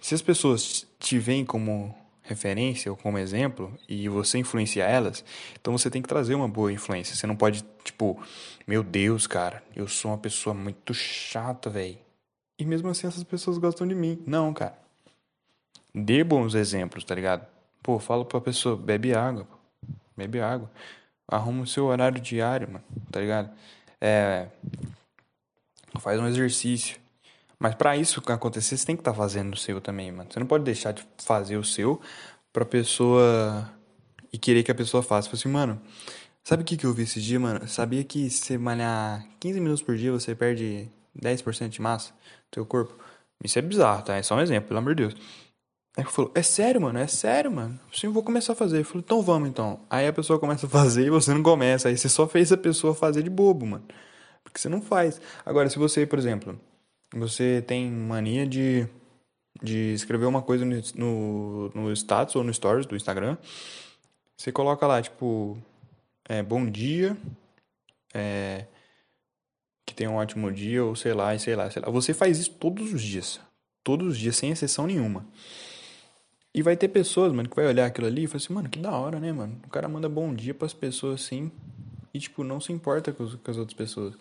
Se 0.00 0.14
as 0.14 0.22
pessoas 0.22 0.86
te 0.98 1.18
veem 1.18 1.44
como 1.44 1.94
referência 2.22 2.90
ou 2.90 2.96
como 2.96 3.18
exemplo 3.18 3.72
e 3.88 4.08
você 4.08 4.36
influencia 4.38 4.84
elas, 4.84 5.24
então 5.58 5.76
você 5.76 5.88
tem 5.88 6.02
que 6.02 6.08
trazer 6.08 6.34
uma 6.34 6.48
boa 6.48 6.72
influência. 6.72 7.14
Você 7.14 7.26
não 7.26 7.36
pode, 7.36 7.64
tipo, 7.84 8.20
meu 8.66 8.82
Deus, 8.82 9.26
cara, 9.26 9.62
eu 9.74 9.86
sou 9.88 10.10
uma 10.10 10.18
pessoa 10.18 10.52
muito 10.52 10.92
chata, 10.92 11.70
velho. 11.70 12.05
E 12.58 12.64
mesmo 12.64 12.88
assim 12.88 13.06
essas 13.06 13.22
pessoas 13.22 13.58
gostam 13.58 13.86
de 13.86 13.94
mim. 13.94 14.22
Não, 14.26 14.52
cara. 14.52 14.78
Dê 15.94 16.22
bons 16.24 16.54
exemplos, 16.54 17.04
tá 17.04 17.14
ligado? 17.14 17.46
Pô, 17.82 17.98
fala 17.98 18.24
pra 18.24 18.40
pessoa, 18.40 18.76
bebe 18.76 19.14
água, 19.14 19.46
bebe 20.16 20.40
água. 20.40 20.70
Arruma 21.28 21.62
o 21.62 21.66
seu 21.66 21.86
horário 21.86 22.20
diário, 22.20 22.68
mano, 22.70 22.84
tá 23.10 23.20
ligado? 23.20 23.50
É. 24.00 24.48
Faz 26.00 26.20
um 26.20 26.26
exercício. 26.26 26.98
Mas 27.58 27.74
para 27.74 27.96
isso 27.96 28.22
acontecer, 28.26 28.76
você 28.76 28.86
tem 28.86 28.96
que 28.96 29.00
estar 29.00 29.12
tá 29.12 29.16
fazendo 29.16 29.54
o 29.54 29.56
seu 29.56 29.80
também, 29.80 30.12
mano. 30.12 30.30
Você 30.30 30.38
não 30.38 30.46
pode 30.46 30.64
deixar 30.64 30.92
de 30.92 31.06
fazer 31.18 31.56
o 31.56 31.64
seu 31.64 32.00
pra 32.52 32.64
pessoa 32.64 33.70
e 34.32 34.38
querer 34.38 34.62
que 34.62 34.70
a 34.70 34.74
pessoa 34.74 35.02
faça. 35.02 35.28
Fala 35.28 35.38
assim, 35.38 35.48
mano, 35.48 35.80
sabe 36.44 36.62
o 36.62 36.66
que, 36.66 36.76
que 36.76 36.84
eu 36.84 36.92
vi 36.92 37.04
esse 37.04 37.20
dia, 37.20 37.40
mano? 37.40 37.66
Sabia 37.66 38.04
que 38.04 38.28
se 38.28 38.58
malhar 38.58 39.26
15 39.40 39.60
minutos 39.60 39.82
por 39.82 39.96
dia, 39.96 40.12
você 40.12 40.34
perde 40.34 40.90
10% 41.18 41.68
de 41.68 41.80
massa 41.80 42.12
teu 42.50 42.64
corpo? 42.66 42.94
Isso 43.42 43.58
é 43.58 43.62
bizarro, 43.62 44.02
tá? 44.02 44.16
É 44.16 44.22
só 44.22 44.34
um 44.36 44.40
exemplo, 44.40 44.68
pelo 44.68 44.78
amor 44.78 44.94
de 44.94 45.02
Deus. 45.04 45.14
Aí 45.96 46.04
ele 46.04 46.10
falou, 46.10 46.30
é 46.34 46.42
sério, 46.42 46.80
mano, 46.80 46.98
é 46.98 47.06
sério, 47.06 47.50
mano. 47.50 47.80
Sim, 47.92 48.08
vou 48.08 48.22
começar 48.22 48.52
a 48.52 48.56
fazer. 48.56 48.80
Eu 48.80 48.84
falei, 48.84 49.02
então 49.04 49.22
vamos 49.22 49.48
então. 49.48 49.80
Aí 49.88 50.06
a 50.06 50.12
pessoa 50.12 50.38
começa 50.38 50.66
a 50.66 50.68
fazer 50.68 51.06
e 51.06 51.10
você 51.10 51.32
não 51.32 51.42
começa. 51.42 51.88
Aí 51.88 51.96
você 51.96 52.08
só 52.08 52.28
fez 52.28 52.52
a 52.52 52.56
pessoa 52.56 52.94
fazer 52.94 53.22
de 53.22 53.30
bobo, 53.30 53.64
mano. 53.66 53.84
Porque 54.44 54.60
você 54.60 54.68
não 54.68 54.82
faz. 54.82 55.20
Agora, 55.44 55.70
se 55.70 55.78
você, 55.78 56.06
por 56.06 56.18
exemplo, 56.18 56.60
você 57.14 57.62
tem 57.66 57.90
mania 57.90 58.46
de, 58.46 58.86
de 59.62 59.94
escrever 59.94 60.26
uma 60.26 60.42
coisa 60.42 60.64
no, 60.64 60.82
no, 60.94 61.70
no 61.74 61.92
status 61.92 62.36
ou 62.36 62.44
no 62.44 62.52
stories 62.52 62.86
do 62.86 62.94
Instagram, 62.94 63.38
você 64.36 64.52
coloca 64.52 64.86
lá, 64.86 65.00
tipo, 65.00 65.56
é, 66.28 66.42
bom 66.42 66.66
dia, 66.66 67.16
é, 68.12 68.66
que 69.86 69.94
tenha 69.94 70.10
um 70.10 70.16
ótimo 70.16 70.52
dia, 70.52 70.84
ou 70.84 70.96
sei 70.96 71.14
lá, 71.14 71.34
e 71.34 71.38
sei 71.38 71.54
lá, 71.54 71.70
sei 71.70 71.80
lá. 71.80 71.90
Você 71.90 72.12
faz 72.12 72.38
isso 72.38 72.50
todos 72.50 72.92
os 72.92 73.00
dias. 73.00 73.40
Todos 73.84 74.08
os 74.08 74.18
dias, 74.18 74.36
sem 74.36 74.50
exceção 74.50 74.86
nenhuma. 74.86 75.24
E 76.52 76.60
vai 76.60 76.76
ter 76.76 76.88
pessoas, 76.88 77.32
mano, 77.32 77.48
que 77.48 77.54
vai 77.56 77.66
olhar 77.66 77.86
aquilo 77.86 78.06
ali 78.06 78.24
e 78.24 78.26
falar 78.26 78.38
assim, 78.38 78.52
mano, 78.52 78.68
que 78.68 78.78
da 78.78 78.90
hora, 78.90 79.20
né, 79.20 79.32
mano? 79.32 79.60
O 79.64 79.70
cara 79.70 79.88
manda 79.88 80.08
bom 80.08 80.34
dia 80.34 80.52
para 80.52 80.66
as 80.66 80.74
pessoas 80.74 81.22
assim 81.22 81.52
e, 82.12 82.18
tipo, 82.18 82.42
não 82.42 82.60
se 82.60 82.72
importa 82.72 83.12
com, 83.12 83.28
com 83.28 83.50
as 83.50 83.56
outras 83.56 83.76
pessoas. 83.76 84.14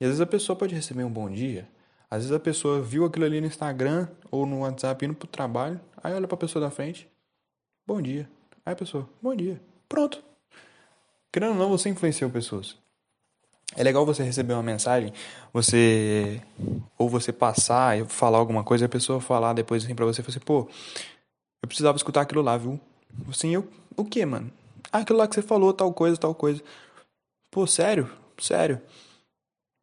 E 0.00 0.04
às 0.04 0.10
vezes 0.10 0.20
a 0.20 0.26
pessoa 0.26 0.54
pode 0.54 0.74
receber 0.74 1.02
um 1.02 1.10
bom 1.10 1.28
dia 1.30 1.66
às 2.10 2.22
vezes 2.22 2.32
a 2.32 2.40
pessoa 2.40 2.80
viu 2.80 3.04
aquilo 3.04 3.26
ali 3.26 3.40
no 3.40 3.46
Instagram 3.46 4.08
ou 4.30 4.46
no 4.46 4.60
WhatsApp 4.60 5.04
indo 5.04 5.14
pro 5.14 5.28
trabalho, 5.28 5.78
aí 6.02 6.14
olha 6.14 6.26
pra 6.26 6.38
pessoa 6.38 6.64
da 6.64 6.70
frente, 6.70 7.06
bom 7.86 8.00
dia. 8.00 8.28
Aí 8.64 8.72
a 8.72 8.76
pessoa, 8.76 9.08
bom 9.20 9.34
dia. 9.34 9.60
Pronto. 9.88 10.22
Querendo 11.30 11.52
ou 11.52 11.58
não, 11.58 11.68
você 11.68 11.90
influenciou 11.90 12.30
pessoas. 12.30 12.78
É 13.76 13.82
legal 13.82 14.04
você 14.04 14.22
receber 14.22 14.54
uma 14.54 14.62
mensagem, 14.62 15.12
você 15.52 16.42
ou 16.96 17.08
você 17.08 17.32
passar 17.32 17.98
e 17.98 18.04
falar 18.06 18.38
alguma 18.38 18.64
coisa, 18.64 18.84
e 18.84 18.86
a 18.86 18.88
pessoa 18.88 19.20
falar 19.20 19.52
depois 19.52 19.84
assim 19.84 19.94
pra 19.94 20.06
você, 20.06 20.20
assim, 20.20 20.40
pô, 20.40 20.68
eu 21.62 21.68
precisava 21.68 21.96
escutar 21.96 22.22
aquilo 22.22 22.42
lá, 22.42 22.56
viu? 22.56 22.80
Assim, 23.28 23.54
eu, 23.54 23.68
o 23.96 24.04
que, 24.04 24.24
mano? 24.24 24.50
Ah, 24.90 24.98
aquilo 24.98 25.18
lá 25.18 25.28
que 25.28 25.34
você 25.34 25.42
falou, 25.42 25.72
tal 25.72 25.92
coisa, 25.92 26.16
tal 26.16 26.34
coisa. 26.34 26.62
Pô, 27.50 27.66
sério? 27.66 28.10
Sério. 28.38 28.80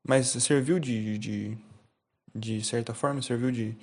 Mas 0.08 0.28
serviu 0.28 0.80
de, 0.80 1.18
de, 1.18 1.58
de 2.34 2.64
certa 2.64 2.94
forma, 2.94 3.22
serviu 3.22 3.52
de, 3.52 3.76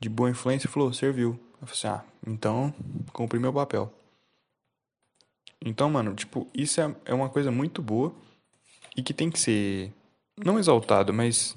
de 0.00 0.08
boa 0.08 0.30
influência, 0.30 0.68
falou, 0.68 0.92
serviu. 0.92 1.38
Eu 1.60 1.66
falei 1.66 1.72
assim, 1.72 1.88
ah, 1.88 2.04
então 2.26 2.74
cumpri 3.12 3.38
meu 3.38 3.52
papel. 3.52 3.92
Então, 5.64 5.88
mano, 5.90 6.14
tipo, 6.14 6.48
isso 6.54 6.80
é, 6.80 6.94
é 7.04 7.14
uma 7.14 7.28
coisa 7.28 7.50
muito 7.50 7.80
boa 7.80 8.12
e 8.96 9.02
que 9.02 9.14
tem 9.14 9.30
que 9.30 9.38
ser, 9.38 9.92
não 10.44 10.58
exaltado, 10.58 11.12
mas 11.12 11.56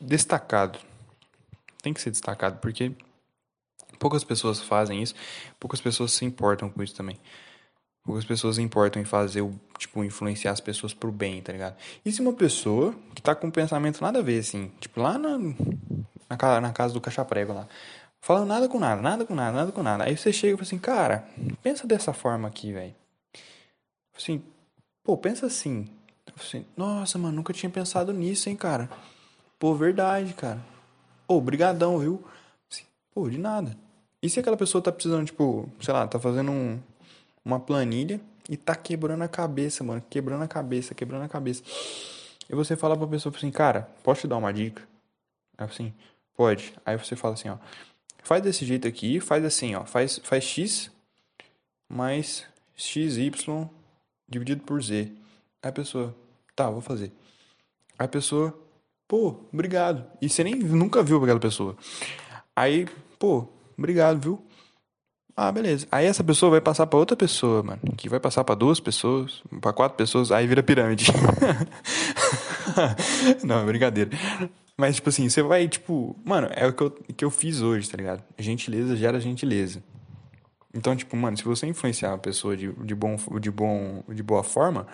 destacado. 0.00 0.78
Tem 1.82 1.92
que 1.92 2.00
ser 2.00 2.10
destacado, 2.10 2.58
porque 2.58 2.92
poucas 3.98 4.24
pessoas 4.24 4.60
fazem 4.60 5.02
isso, 5.02 5.14
poucas 5.58 5.80
pessoas 5.80 6.12
se 6.12 6.24
importam 6.24 6.70
com 6.70 6.82
isso 6.82 6.94
também. 6.94 7.18
Poucas 8.02 8.24
pessoas 8.24 8.58
importam 8.58 9.00
em 9.00 9.04
fazer 9.04 9.42
o, 9.42 9.54
tipo, 9.78 10.02
influenciar 10.02 10.52
as 10.52 10.60
pessoas 10.60 10.94
pro 10.94 11.12
bem, 11.12 11.42
tá 11.42 11.52
ligado? 11.52 11.76
E 12.04 12.10
se 12.10 12.22
uma 12.22 12.32
pessoa 12.32 12.94
que 13.14 13.20
tá 13.20 13.34
com 13.34 13.48
um 13.48 13.50
pensamento 13.50 14.00
nada 14.00 14.20
a 14.20 14.22
ver, 14.22 14.38
assim, 14.38 14.72
tipo, 14.80 15.00
lá 15.00 15.18
na, 15.18 15.38
na, 15.38 16.60
na 16.60 16.72
casa 16.72 16.94
do 16.94 17.00
caixa 17.00 17.24
prego 17.24 17.52
lá, 17.52 17.68
falando 18.20 18.48
nada 18.48 18.68
com 18.68 18.78
nada, 18.78 19.02
nada 19.02 19.26
com 19.26 19.34
nada, 19.34 19.56
nada 19.56 19.72
com 19.72 19.82
nada. 19.82 20.04
Aí 20.04 20.16
você 20.16 20.32
chega 20.32 20.54
e 20.54 20.56
fala 20.56 20.66
assim, 20.66 20.78
cara, 20.78 21.28
pensa 21.62 21.86
dessa 21.86 22.12
forma 22.14 22.48
aqui, 22.48 22.72
velho. 22.72 22.94
Assim, 24.16 24.42
pô, 25.04 25.16
pensa 25.16 25.46
assim. 25.46 25.86
Assim. 26.38 26.64
Nossa, 26.76 27.18
mano, 27.18 27.36
nunca 27.36 27.52
tinha 27.52 27.70
pensado 27.70 28.12
nisso, 28.12 28.48
hein, 28.48 28.56
cara. 28.56 28.90
Pô, 29.58 29.74
verdade, 29.74 30.32
cara. 30.34 30.60
Pô, 31.26 31.40
brigadão, 31.40 31.98
viu? 31.98 32.22
Pô, 33.14 33.28
de 33.28 33.38
nada. 33.38 33.76
E 34.22 34.28
se 34.28 34.38
aquela 34.38 34.56
pessoa 34.56 34.82
tá 34.82 34.92
precisando, 34.92 35.26
tipo, 35.26 35.68
sei 35.80 35.94
lá, 35.94 36.06
tá 36.06 36.18
fazendo 36.18 36.50
um, 36.50 36.78
uma 37.44 37.58
planilha 37.58 38.20
e 38.48 38.56
tá 38.56 38.74
quebrando 38.74 39.22
a 39.22 39.28
cabeça, 39.28 39.82
mano. 39.82 40.02
Quebrando 40.08 40.42
a 40.42 40.48
cabeça, 40.48 40.94
quebrando 40.94 41.24
a 41.24 41.28
cabeça. 41.28 41.62
E 42.48 42.54
você 42.54 42.76
fala 42.76 42.96
pra 42.96 43.06
pessoa 43.06 43.34
assim, 43.34 43.50
cara, 43.50 43.88
posso 44.02 44.22
te 44.22 44.28
dar 44.28 44.36
uma 44.36 44.52
dica? 44.52 44.82
Aí 45.56 45.66
assim, 45.66 45.94
pode. 46.34 46.74
Aí 46.84 46.96
você 46.96 47.16
fala 47.16 47.34
assim, 47.34 47.48
ó. 47.48 47.56
Faz 48.22 48.42
desse 48.42 48.64
jeito 48.64 48.86
aqui, 48.86 49.20
faz 49.20 49.44
assim, 49.44 49.74
ó. 49.74 49.84
Faz, 49.84 50.18
faz 50.22 50.44
x 50.44 50.90
mais 51.88 52.44
xy 52.76 53.30
dividido 54.28 54.62
por 54.62 54.82
z. 54.82 55.12
Aí 55.62 55.68
a 55.68 55.72
pessoa, 55.72 56.14
tá, 56.56 56.70
vou 56.70 56.80
fazer. 56.80 57.12
Aí 57.98 58.06
a 58.06 58.08
pessoa, 58.08 58.58
pô, 59.06 59.36
obrigado. 59.52 60.04
E 60.20 60.28
você 60.28 60.42
nem 60.42 60.54
nunca 60.54 61.02
viu 61.02 61.22
aquela 61.22 61.40
pessoa. 61.40 61.76
Aí, 62.56 62.88
pô, 63.18 63.46
obrigado, 63.76 64.20
viu? 64.20 64.46
Ah, 65.36 65.52
beleza. 65.52 65.86
Aí 65.90 66.06
essa 66.06 66.24
pessoa 66.24 66.50
vai 66.50 66.60
passar 66.60 66.86
para 66.86 66.98
outra 66.98 67.16
pessoa, 67.16 67.62
mano. 67.62 67.80
Que 67.96 68.08
vai 68.08 68.20
passar 68.20 68.44
para 68.44 68.54
duas 68.54 68.80
pessoas, 68.80 69.42
para 69.60 69.72
quatro 69.72 69.96
pessoas, 69.96 70.30
aí 70.30 70.46
vira 70.46 70.62
pirâmide. 70.62 71.06
Não, 73.44 73.60
é 73.60 73.64
brincadeira. 73.64 74.10
Mas, 74.76 74.96
tipo 74.96 75.08
assim, 75.08 75.28
você 75.28 75.42
vai, 75.42 75.68
tipo, 75.68 76.16
mano, 76.24 76.48
é 76.52 76.66
o 76.66 76.72
que 76.72 76.82
eu, 76.82 76.90
que 76.90 77.24
eu 77.24 77.30
fiz 77.30 77.60
hoje, 77.60 77.88
tá 77.88 77.96
ligado? 77.96 78.22
Gentileza 78.38 78.96
gera 78.96 79.20
gentileza. 79.20 79.82
Então, 80.72 80.94
tipo, 80.94 81.16
mano, 81.16 81.36
se 81.36 81.44
você 81.44 81.66
influenciar 81.66 82.14
a 82.14 82.18
pessoa 82.18 82.56
de, 82.56 82.72
de, 82.72 82.94
bom, 82.94 83.16
de, 83.40 83.50
bom, 83.50 84.02
de 84.08 84.22
boa 84.22 84.42
forma, 84.42 84.86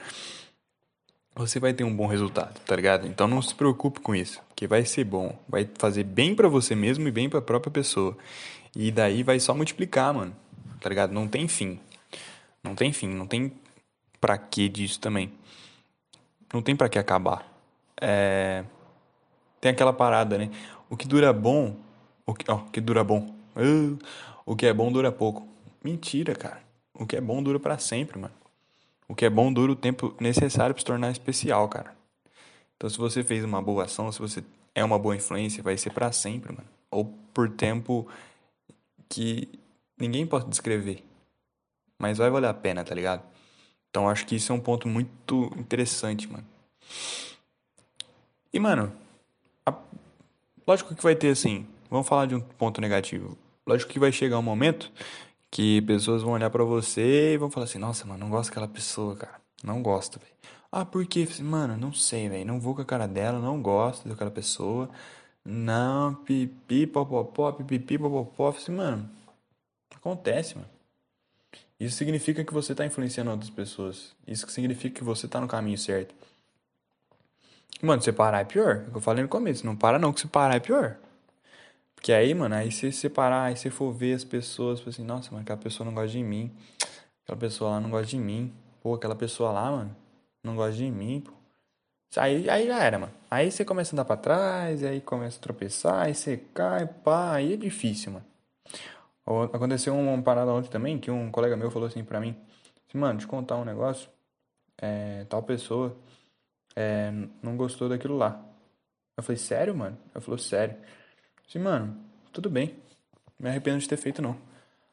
você 1.37 1.61
vai 1.61 1.75
ter 1.75 1.85
um 1.85 1.95
bom 1.95 2.07
resultado, 2.07 2.59
tá 2.61 2.75
ligado? 2.75 3.07
Então 3.07 3.29
não 3.29 3.43
se 3.43 3.55
preocupe 3.55 4.01
com 4.01 4.15
isso, 4.15 4.41
que 4.55 4.67
vai 4.67 4.85
ser 4.87 5.05
bom, 5.05 5.39
vai 5.47 5.69
fazer 5.79 6.03
bem 6.03 6.35
para 6.35 6.49
você 6.49 6.75
mesmo 6.75 7.07
e 7.07 7.11
bem 7.11 7.29
para 7.29 7.41
a 7.41 7.43
própria 7.43 7.71
pessoa. 7.71 8.17
E 8.75 8.91
daí 8.91 9.23
vai 9.23 9.39
só 9.39 9.55
multiplicar, 9.55 10.15
mano. 10.15 10.35
Tá 10.81 10.89
ligado? 10.89 11.13
Não 11.13 11.29
tem 11.29 11.47
fim. 11.47 11.79
Não 12.63 12.75
tem 12.75 12.93
fim, 12.93 13.09
não 13.09 13.27
tem 13.27 13.53
pra 14.21 14.39
que 14.39 14.69
disso 14.69 14.99
também. 14.99 15.33
Não 16.53 16.63
tem 16.63 16.75
pra 16.75 16.89
que 16.89 16.99
acabar. 16.99 17.47
É... 18.01 18.65
Tem 19.61 19.73
aquela 19.73 19.93
parada, 19.93 20.39
né? 20.39 20.51
O 20.89 20.97
que 20.97 21.07
dura 21.07 21.33
bom, 21.33 21.77
o 22.25 22.35
que, 22.35 22.51
ó, 22.51 22.59
que 22.73 22.81
dura 22.81 23.03
bom. 23.03 23.35
Uh, 23.57 23.99
o 24.45 24.55
que 24.55 24.67
é 24.67 24.73
bom 24.73 24.93
dura 24.93 25.11
pouco. 25.11 25.47
Mentira, 25.83 26.35
cara. 26.35 26.61
O 26.95 27.07
que 27.07 27.17
é 27.17 27.21
bom 27.21 27.43
dura 27.43 27.59
para 27.59 27.79
sempre, 27.79 28.19
mano. 28.19 28.35
O 29.09 29.15
que 29.15 29.25
é 29.25 29.31
bom 29.31 29.53
dura 29.53 29.73
o 29.73 29.77
tempo 29.77 30.15
necessário 30.21 30.75
para 30.75 30.81
se 30.81 30.87
tornar 30.87 31.11
especial, 31.11 31.69
cara. 31.69 31.95
Então, 32.77 32.91
se 32.91 32.99
você 32.99 33.23
fez 33.23 33.45
uma 33.45 33.63
boa 33.63 33.85
ação, 33.85 34.11
se 34.11 34.19
você 34.19 34.45
é 34.75 34.85
uma 34.85 34.99
boa 34.99 35.17
influência, 35.17 35.63
vai 35.63 35.77
ser 35.77 35.91
para 35.91 36.13
sempre, 36.13 36.53
mano. 36.53 36.69
Ou 36.91 37.05
por 37.33 37.49
tempo 37.49 38.07
que 39.09 39.49
ninguém 39.99 40.27
pode 40.27 40.49
descrever. 40.49 41.03
Mas 41.99 42.19
vai 42.19 42.29
valer 42.29 42.49
a 42.49 42.55
pena, 42.55 42.85
tá 42.85 42.95
ligado? 42.95 43.23
Então, 43.89 44.09
acho 44.09 44.27
que 44.27 44.37
isso 44.37 44.53
é 44.53 44.55
um 44.55 44.61
ponto 44.61 44.87
muito 44.87 45.51
interessante, 45.57 46.31
mano. 46.31 46.45
E, 48.53 48.59
mano, 48.59 48.93
a... 49.65 49.75
lógico 50.67 50.95
que 50.95 51.03
vai 51.03 51.15
ter 51.15 51.29
assim. 51.29 51.67
Vamos 51.89 52.07
falar 52.07 52.27
de 52.27 52.35
um 52.35 52.41
ponto 52.41 52.81
negativo. 52.81 53.39
Lógico 53.67 53.93
que 53.93 53.99
vai 53.99 54.13
chegar 54.13 54.39
um 54.39 54.43
momento 54.43 54.93
que 55.57 55.81
pessoas 55.81 56.21
vão 56.21 56.35
olhar 56.35 56.51
para 56.51 56.63
você 56.65 57.33
e 57.33 57.39
vão 57.39 57.51
falar 57.51 57.65
assim: 57.65 57.79
Nossa, 57.79 58.05
mano, 58.05 58.21
não 58.21 58.29
gosto 58.29 58.51
daquela 58.51 58.69
pessoa, 58.69 59.17
cara. 59.17 59.41
Não 59.65 59.83
gosto, 59.83 60.21
velho. 60.21 60.33
Ah, 60.71 60.85
por 60.85 61.07
quê? 61.07 61.27
Mano, 61.41 61.79
não 61.79 61.95
sei, 61.95 62.29
velho. 62.29 62.45
Não 62.45 62.61
vou 62.61 62.75
com 62.75 62.83
a 62.83 62.85
cara 62.85 63.09
dela, 63.09 63.39
não 63.39 63.63
gosto 63.63 64.07
daquela 64.07 64.31
pessoa. 64.31 64.91
Não, 65.43 66.15
pipi, 66.15 66.87
popopó, 66.87 67.53
pipipi, 67.53 67.97
popopó. 67.97 68.51
Assim, 68.51 68.73
mano, 68.73 69.09
acontece, 69.95 70.57
mano. 70.57 70.69
Isso 71.81 71.97
significa 71.97 72.45
que 72.45 72.53
você 72.53 72.75
tá 72.75 72.85
influenciando 72.85 73.31
outras 73.31 73.49
pessoas. 73.49 74.15
Isso 74.27 74.47
significa 74.51 74.99
que 74.99 75.05
você 75.05 75.27
tá 75.27 75.41
no 75.41 75.49
caminho 75.49 75.79
certo. 75.79 76.15
Mano, 77.81 78.03
se 78.03 78.13
parar 78.13 78.41
é 78.41 78.45
pior. 78.45 78.85
É 78.85 78.89
o 78.89 78.91
que 78.91 78.97
eu 78.99 79.01
falei 79.01 79.23
no 79.23 79.29
começo. 79.29 79.65
Não 79.65 79.75
para 79.75 79.99
não, 79.99 80.13
que 80.13 80.21
se 80.21 80.27
parar 80.27 80.57
é 80.57 80.61
pior. 80.61 80.99
Porque 82.07 82.13
aí, 82.13 82.33
mano, 82.35 82.55
aí 82.55 82.71
você 82.71 82.93
separar, 82.93 83.47
aí 83.47 83.57
você 83.57 83.69
for 83.69 83.91
ver 83.93 84.15
as 84.15 84.23
pessoas, 84.23 84.81
assim, 84.87 85.03
nossa, 85.03 85.29
mano, 85.33 85.43
aquela 85.43 85.59
pessoa 85.59 85.85
não 85.85 85.93
gosta 85.93 86.11
de 86.11 86.23
mim. 86.23 86.53
Aquela 87.25 87.37
pessoa 87.37 87.71
lá 87.73 87.81
não 87.81 87.91
gosta 87.91 88.07
de 88.07 88.17
mim. 88.17 88.55
Pô, 88.81 88.95
aquela 88.95 89.17
pessoa 89.17 89.51
lá, 89.51 89.73
mano, 89.73 89.97
não 90.41 90.55
gosta 90.55 90.77
de 90.77 90.89
mim, 90.89 91.21
pô. 91.21 91.33
Aí, 92.17 92.49
aí 92.49 92.69
já 92.69 92.79
era, 92.79 92.97
mano. 92.97 93.13
Aí 93.29 93.51
você 93.51 93.65
começa 93.65 93.93
a 93.93 93.95
andar 93.97 94.05
pra 94.05 94.17
trás, 94.17 94.85
aí 94.85 95.01
começa 95.01 95.37
a 95.37 95.43
tropeçar, 95.43 96.03
aí 96.03 96.15
você 96.15 96.37
cai, 96.55 96.87
pá, 96.87 97.33
aí 97.33 97.55
é 97.55 97.57
difícil, 97.57 98.13
mano. 98.13 98.25
Aconteceu 99.53 99.93
uma 99.99 100.23
parada 100.23 100.53
ontem 100.53 100.71
também, 100.71 101.01
que 101.01 101.11
um 101.11 101.29
colega 101.33 101.57
meu 101.57 101.73
falou 101.73 101.89
assim 101.89 102.05
pra 102.05 102.21
mim, 102.21 102.37
assim, 102.89 102.99
mano, 102.99 103.19
te 103.19 103.27
contar 103.27 103.57
um 103.57 103.65
negócio, 103.65 104.09
é, 104.79 105.25
tal 105.25 105.43
pessoa 105.43 105.97
é, 106.77 107.11
não 107.43 107.57
gostou 107.57 107.89
daquilo 107.89 108.17
lá. 108.17 108.41
Eu 109.17 109.25
falei, 109.25 109.39
sério, 109.39 109.75
mano? 109.75 109.99
Eu 110.15 110.21
falou, 110.21 110.39
sério. 110.39 110.77
Assim, 111.49 111.59
mano, 111.59 111.97
tudo 112.33 112.51
bem. 112.51 112.75
Não 113.39 113.45
me 113.45 113.49
arrependo 113.51 113.79
de 113.79 113.89
ter 113.89 113.97
feito, 113.97 114.21
não. 114.21 114.37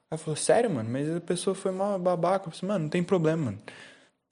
Aí 0.10 0.18
falou, 0.18 0.36
sério, 0.36 0.70
mano? 0.70 0.90
Mas 0.90 1.10
a 1.10 1.20
pessoa 1.20 1.56
foi 1.56 1.72
mal 1.72 1.98
babaca. 1.98 2.48
Eu 2.48 2.52
falei, 2.52 2.74
mano, 2.74 2.84
não 2.84 2.90
tem 2.90 3.04
problema, 3.04 3.46
mano. 3.46 3.60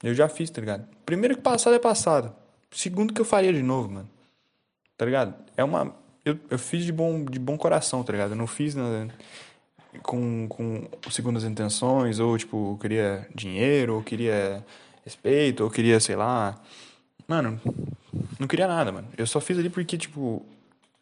Eu 0.02 0.14
já 0.14 0.28
fiz, 0.28 0.50
tá 0.50 0.60
ligado? 0.60 0.86
Primeiro 1.04 1.36
que 1.36 1.42
passado 1.42 1.74
é 1.74 1.78
passado. 1.78 2.34
Segundo 2.70 3.12
que 3.12 3.20
eu 3.20 3.24
faria 3.24 3.52
de 3.52 3.62
novo, 3.62 3.90
mano. 3.90 4.10
Tá 4.96 5.04
ligado? 5.04 5.34
É 5.56 5.64
uma. 5.64 5.94
Eu, 6.24 6.38
eu 6.50 6.58
fiz 6.58 6.84
de 6.84 6.92
bom, 6.92 7.24
de 7.24 7.38
bom 7.38 7.56
coração, 7.58 8.02
tá 8.02 8.12
ligado? 8.12 8.30
Eu 8.30 8.36
não 8.36 8.46
fiz 8.46 8.74
na, 8.74 9.08
com, 10.02 10.46
com 10.48 10.88
segundas 11.10 11.44
intenções, 11.44 12.18
ou 12.18 12.38
tipo, 12.38 12.72
eu 12.74 12.78
queria 12.78 13.28
dinheiro, 13.34 13.96
ou 13.96 14.02
queria 14.02 14.64
respeito, 15.04 15.64
ou 15.64 15.70
queria, 15.70 15.98
sei 16.00 16.16
lá. 16.16 16.60
Mano, 17.26 17.60
não 18.38 18.46
queria 18.46 18.66
nada, 18.66 18.92
mano. 18.92 19.08
Eu 19.16 19.26
só 19.26 19.40
fiz 19.40 19.58
ali 19.58 19.68
porque, 19.68 19.98
tipo, 19.98 20.44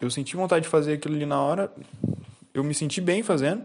eu 0.00 0.11
senti 0.11 0.37
vontade 0.37 0.64
de 0.64 0.69
fazer 0.69 0.95
aquilo 0.95 1.14
ali 1.14 1.26
na 1.26 1.40
hora, 1.40 1.73
eu 2.52 2.64
me 2.64 2.75
senti 2.75 3.00
bem 3.00 3.23
fazendo 3.23 3.62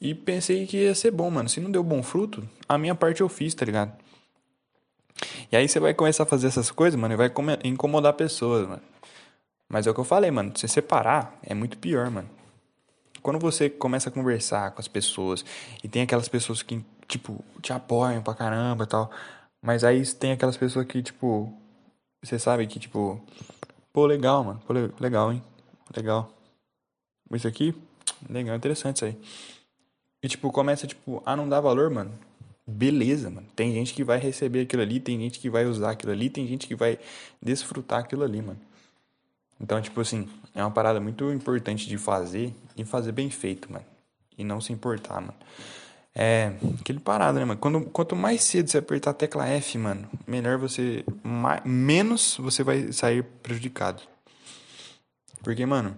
e 0.00 0.14
pensei 0.14 0.66
que 0.66 0.78
ia 0.78 0.94
ser 0.94 1.10
bom, 1.10 1.30
mano. 1.30 1.48
Se 1.48 1.60
não 1.60 1.70
deu 1.70 1.82
bom 1.82 2.02
fruto, 2.02 2.46
a 2.68 2.78
minha 2.78 2.94
parte 2.94 3.20
eu 3.20 3.28
fiz, 3.28 3.54
tá 3.54 3.64
ligado? 3.64 3.92
E 5.52 5.56
aí 5.56 5.68
você 5.68 5.80
vai 5.80 5.92
começar 5.92 6.22
a 6.22 6.26
fazer 6.26 6.46
essas 6.46 6.70
coisas, 6.70 6.98
mano, 6.98 7.14
e 7.14 7.16
vai 7.16 7.30
incomodar 7.64 8.14
pessoas, 8.14 8.68
mano. 8.68 8.82
Mas 9.68 9.86
é 9.86 9.90
o 9.90 9.94
que 9.94 10.00
eu 10.00 10.04
falei, 10.04 10.30
mano, 10.30 10.52
se 10.56 10.66
separar 10.66 11.38
é 11.42 11.54
muito 11.54 11.78
pior, 11.78 12.10
mano. 12.10 12.28
Quando 13.22 13.38
você 13.38 13.68
começa 13.68 14.08
a 14.08 14.12
conversar 14.12 14.70
com 14.70 14.80
as 14.80 14.88
pessoas 14.88 15.44
e 15.84 15.88
tem 15.88 16.02
aquelas 16.02 16.28
pessoas 16.28 16.62
que, 16.62 16.82
tipo, 17.06 17.44
te 17.60 17.72
apoiam 17.72 18.22
pra 18.22 18.34
caramba 18.34 18.84
e 18.84 18.86
tal, 18.86 19.10
mas 19.60 19.84
aí 19.84 20.04
tem 20.14 20.32
aquelas 20.32 20.56
pessoas 20.56 20.86
que, 20.86 21.02
tipo, 21.02 21.52
você 22.22 22.38
sabe 22.38 22.66
que, 22.66 22.78
tipo, 22.78 23.20
Pô, 23.92 24.06
legal, 24.06 24.44
mano. 24.44 24.60
Pô, 24.66 24.72
legal, 25.00 25.32
hein? 25.32 25.42
Legal. 25.96 26.32
Isso 27.32 27.46
aqui, 27.46 27.74
legal, 28.28 28.56
interessante 28.56 28.96
isso 28.96 29.04
aí. 29.04 29.16
E, 30.22 30.28
tipo, 30.28 30.50
começa, 30.52 30.86
tipo, 30.86 31.22
a 31.24 31.34
não 31.36 31.48
dar 31.48 31.60
valor, 31.60 31.90
mano. 31.90 32.12
Beleza, 32.66 33.30
mano. 33.30 33.46
Tem 33.56 33.72
gente 33.72 33.94
que 33.94 34.04
vai 34.04 34.18
receber 34.18 34.62
aquilo 34.62 34.82
ali, 34.82 35.00
tem 35.00 35.18
gente 35.18 35.38
que 35.38 35.50
vai 35.50 35.64
usar 35.64 35.90
aquilo 35.90 36.12
ali, 36.12 36.30
tem 36.30 36.46
gente 36.46 36.66
que 36.66 36.74
vai 36.74 36.98
desfrutar 37.42 38.00
aquilo 38.00 38.22
ali, 38.22 38.42
mano. 38.42 38.60
Então, 39.60 39.80
tipo 39.80 40.00
assim, 40.00 40.28
é 40.54 40.62
uma 40.62 40.70
parada 40.70 41.00
muito 41.00 41.30
importante 41.32 41.88
de 41.88 41.98
fazer 41.98 42.54
e 42.76 42.84
fazer 42.84 43.12
bem 43.12 43.30
feito, 43.30 43.72
mano. 43.72 43.84
E 44.38 44.44
não 44.44 44.60
se 44.60 44.72
importar, 44.72 45.20
mano. 45.20 45.34
É, 46.14 46.52
aquele 46.80 46.98
parado, 46.98 47.38
né, 47.38 47.44
mano? 47.44 47.60
Quando, 47.60 47.82
quanto 47.86 48.16
mais 48.16 48.42
cedo 48.42 48.68
você 48.68 48.78
apertar 48.78 49.10
a 49.10 49.14
tecla 49.14 49.46
F, 49.46 49.78
mano, 49.78 50.08
melhor 50.26 50.58
você. 50.58 51.04
Mais, 51.22 51.62
menos 51.64 52.36
você 52.36 52.62
vai 52.62 52.92
sair 52.92 53.22
prejudicado. 53.22 54.02
Porque, 55.42 55.64
mano. 55.64 55.96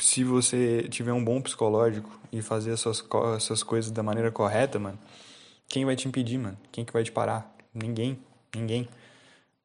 Se 0.00 0.22
você 0.22 0.86
tiver 0.88 1.12
um 1.12 1.24
bom 1.24 1.40
psicológico 1.40 2.08
e 2.32 2.40
fazer 2.40 2.72
as 2.72 2.80
suas, 2.80 3.04
essas 3.36 3.62
coisas 3.64 3.90
da 3.90 4.02
maneira 4.02 4.30
correta, 4.30 4.78
mano, 4.78 4.98
quem 5.68 5.84
vai 5.84 5.96
te 5.96 6.06
impedir, 6.06 6.38
mano? 6.38 6.56
Quem 6.70 6.84
que 6.84 6.92
vai 6.92 7.02
te 7.02 7.10
parar? 7.10 7.52
Ninguém. 7.74 8.18
Ninguém. 8.54 8.88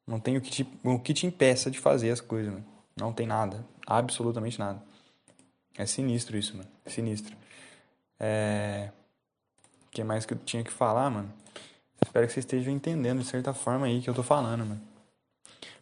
Não 0.06 0.18
tem 0.18 0.36
o 0.36 0.40
que 0.40 0.50
te, 0.50 0.68
o 0.82 0.98
que 0.98 1.14
te 1.14 1.26
impeça 1.26 1.70
de 1.70 1.78
fazer 1.78 2.10
as 2.10 2.20
coisas, 2.20 2.52
mano. 2.52 2.64
Não 2.96 3.12
tem 3.12 3.26
nada. 3.26 3.64
Absolutamente 3.86 4.58
nada. 4.58 4.82
É 5.76 5.86
sinistro 5.86 6.36
isso, 6.36 6.56
mano. 6.56 6.68
Sinistro. 6.86 7.36
É. 8.18 8.90
O 9.86 9.90
que 9.90 10.02
mais 10.02 10.26
que 10.26 10.34
eu 10.34 10.38
tinha 10.38 10.64
que 10.64 10.72
falar, 10.72 11.10
mano? 11.10 11.32
Espero 12.02 12.26
que 12.26 12.32
vocês 12.32 12.44
estejam 12.44 12.72
entendendo 12.72 13.20
de 13.20 13.26
certa 13.26 13.54
forma 13.54 13.86
aí 13.86 14.00
que 14.00 14.10
eu 14.10 14.14
tô 14.14 14.22
falando, 14.22 14.66
mano. 14.66 14.80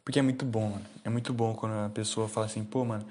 Porque 0.05 0.19
é 0.19 0.23
muito 0.23 0.45
bom, 0.45 0.71
mano. 0.71 0.85
É 1.05 1.11
muito 1.11 1.33
bom 1.33 1.55
quando 1.55 1.73
a 1.73 1.89
pessoa 1.89 2.29
fala 2.29 2.47
assim, 2.47 2.65
pô, 2.65 2.85
mano, 2.85 3.05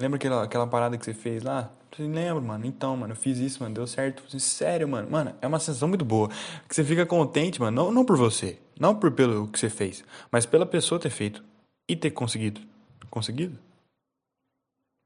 lembra 0.00 0.16
aquela, 0.16 0.44
aquela 0.44 0.66
parada 0.66 0.96
que 0.96 1.04
você 1.04 1.14
fez 1.14 1.42
lá? 1.42 1.70
Eu 1.98 2.08
lembro, 2.08 2.42
mano. 2.42 2.64
Então, 2.64 2.96
mano, 2.96 3.12
eu 3.12 3.16
fiz 3.16 3.38
isso, 3.38 3.62
mano, 3.62 3.74
deu 3.74 3.86
certo. 3.86 4.38
Sério, 4.40 4.88
mano. 4.88 5.10
Mano, 5.10 5.34
é 5.42 5.46
uma 5.46 5.58
sensação 5.58 5.88
muito 5.88 6.04
boa. 6.04 6.28
Que 6.68 6.74
você 6.74 6.82
fica 6.82 7.04
contente, 7.04 7.60
mano. 7.60 7.84
Não, 7.84 7.92
não 7.92 8.04
por 8.04 8.16
você. 8.16 8.58
Não 8.78 8.94
por 8.94 9.12
pelo 9.12 9.48
que 9.48 9.58
você 9.58 9.68
fez. 9.68 10.02
Mas 10.30 10.46
pela 10.46 10.64
pessoa 10.64 10.98
ter 10.98 11.10
feito. 11.10 11.44
E 11.88 11.94
ter 11.94 12.10
conseguido. 12.10 12.60
Conseguido? 13.10 13.58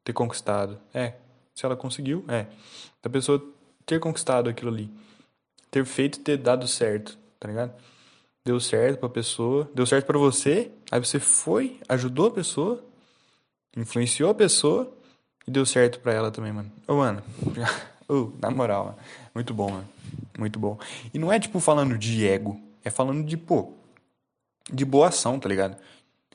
Ter 0.04 0.12
conquistado. 0.12 0.78
É. 0.94 1.14
Se 1.56 1.64
ela 1.64 1.74
conseguiu, 1.74 2.22
é. 2.28 2.46
Da 3.02 3.08
pessoa 3.08 3.42
ter 3.86 3.98
conquistado 3.98 4.50
aquilo 4.50 4.70
ali. 4.70 4.90
Ter 5.70 5.86
feito 5.86 6.20
ter 6.20 6.36
dado 6.36 6.68
certo, 6.68 7.18
tá 7.40 7.48
ligado? 7.48 7.72
Deu 8.44 8.60
certo 8.60 9.00
pra 9.00 9.08
pessoa. 9.08 9.68
Deu 9.74 9.86
certo 9.86 10.04
para 10.04 10.18
você. 10.18 10.70
Aí 10.90 11.00
você 11.00 11.18
foi, 11.18 11.80
ajudou 11.88 12.26
a 12.26 12.30
pessoa. 12.30 12.84
Influenciou 13.74 14.30
a 14.30 14.34
pessoa. 14.34 14.92
E 15.48 15.50
deu 15.50 15.64
certo 15.64 15.98
pra 16.00 16.12
ela 16.12 16.30
também, 16.30 16.52
mano. 16.52 16.70
Ô, 16.86 16.96
mano. 16.96 17.22
uh, 18.08 18.32
na 18.38 18.50
moral, 18.50 18.84
mano. 18.84 18.98
Muito 19.34 19.54
bom, 19.54 19.70
mano. 19.70 19.88
Muito 20.38 20.58
bom. 20.58 20.78
E 21.14 21.18
não 21.18 21.32
é 21.32 21.40
tipo 21.40 21.58
falando 21.58 21.96
de 21.96 22.26
ego. 22.26 22.60
É 22.84 22.90
falando 22.90 23.24
de, 23.24 23.36
pô. 23.36 23.72
De 24.70 24.84
boa 24.84 25.08
ação, 25.08 25.40
tá 25.40 25.48
ligado? 25.48 25.76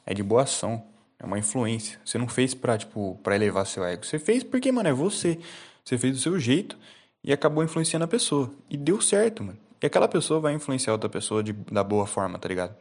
É 0.04 0.16
de 0.16 0.24
boa 0.24 0.44
ação. 0.44 0.84
É 1.22 1.26
uma 1.26 1.38
influência. 1.38 2.00
Você 2.04 2.18
não 2.18 2.28
fez 2.28 2.56
pra, 2.56 2.78
tipo, 2.78 3.20
pra 3.22 3.36
elevar 3.36 3.66
seu 3.68 3.86
ego. 3.86 4.04
Você 4.04 4.18
fez 4.18 4.44
porque, 4.44 4.72
mano, 4.72 4.90
é 4.90 4.94
você. 4.94 5.38
Você 5.86 5.98
fez 5.98 6.14
do 6.14 6.20
seu 6.20 6.40
jeito 6.40 6.76
e 7.24 7.32
acabou 7.32 7.64
influenciando 7.64 8.06
a 8.06 8.08
pessoa. 8.08 8.52
E 8.68 8.76
deu 8.76 9.00
certo, 9.00 9.44
mano. 9.44 9.58
E 9.82 9.86
aquela 9.86 10.08
pessoa 10.08 10.40
vai 10.40 10.54
influenciar 10.54 10.94
outra 10.94 11.10
pessoa 11.10 11.44
de, 11.44 11.54
da 11.54 11.84
boa 11.84 12.08
forma, 12.08 12.40
tá 12.40 12.50
ligado? 12.50 12.76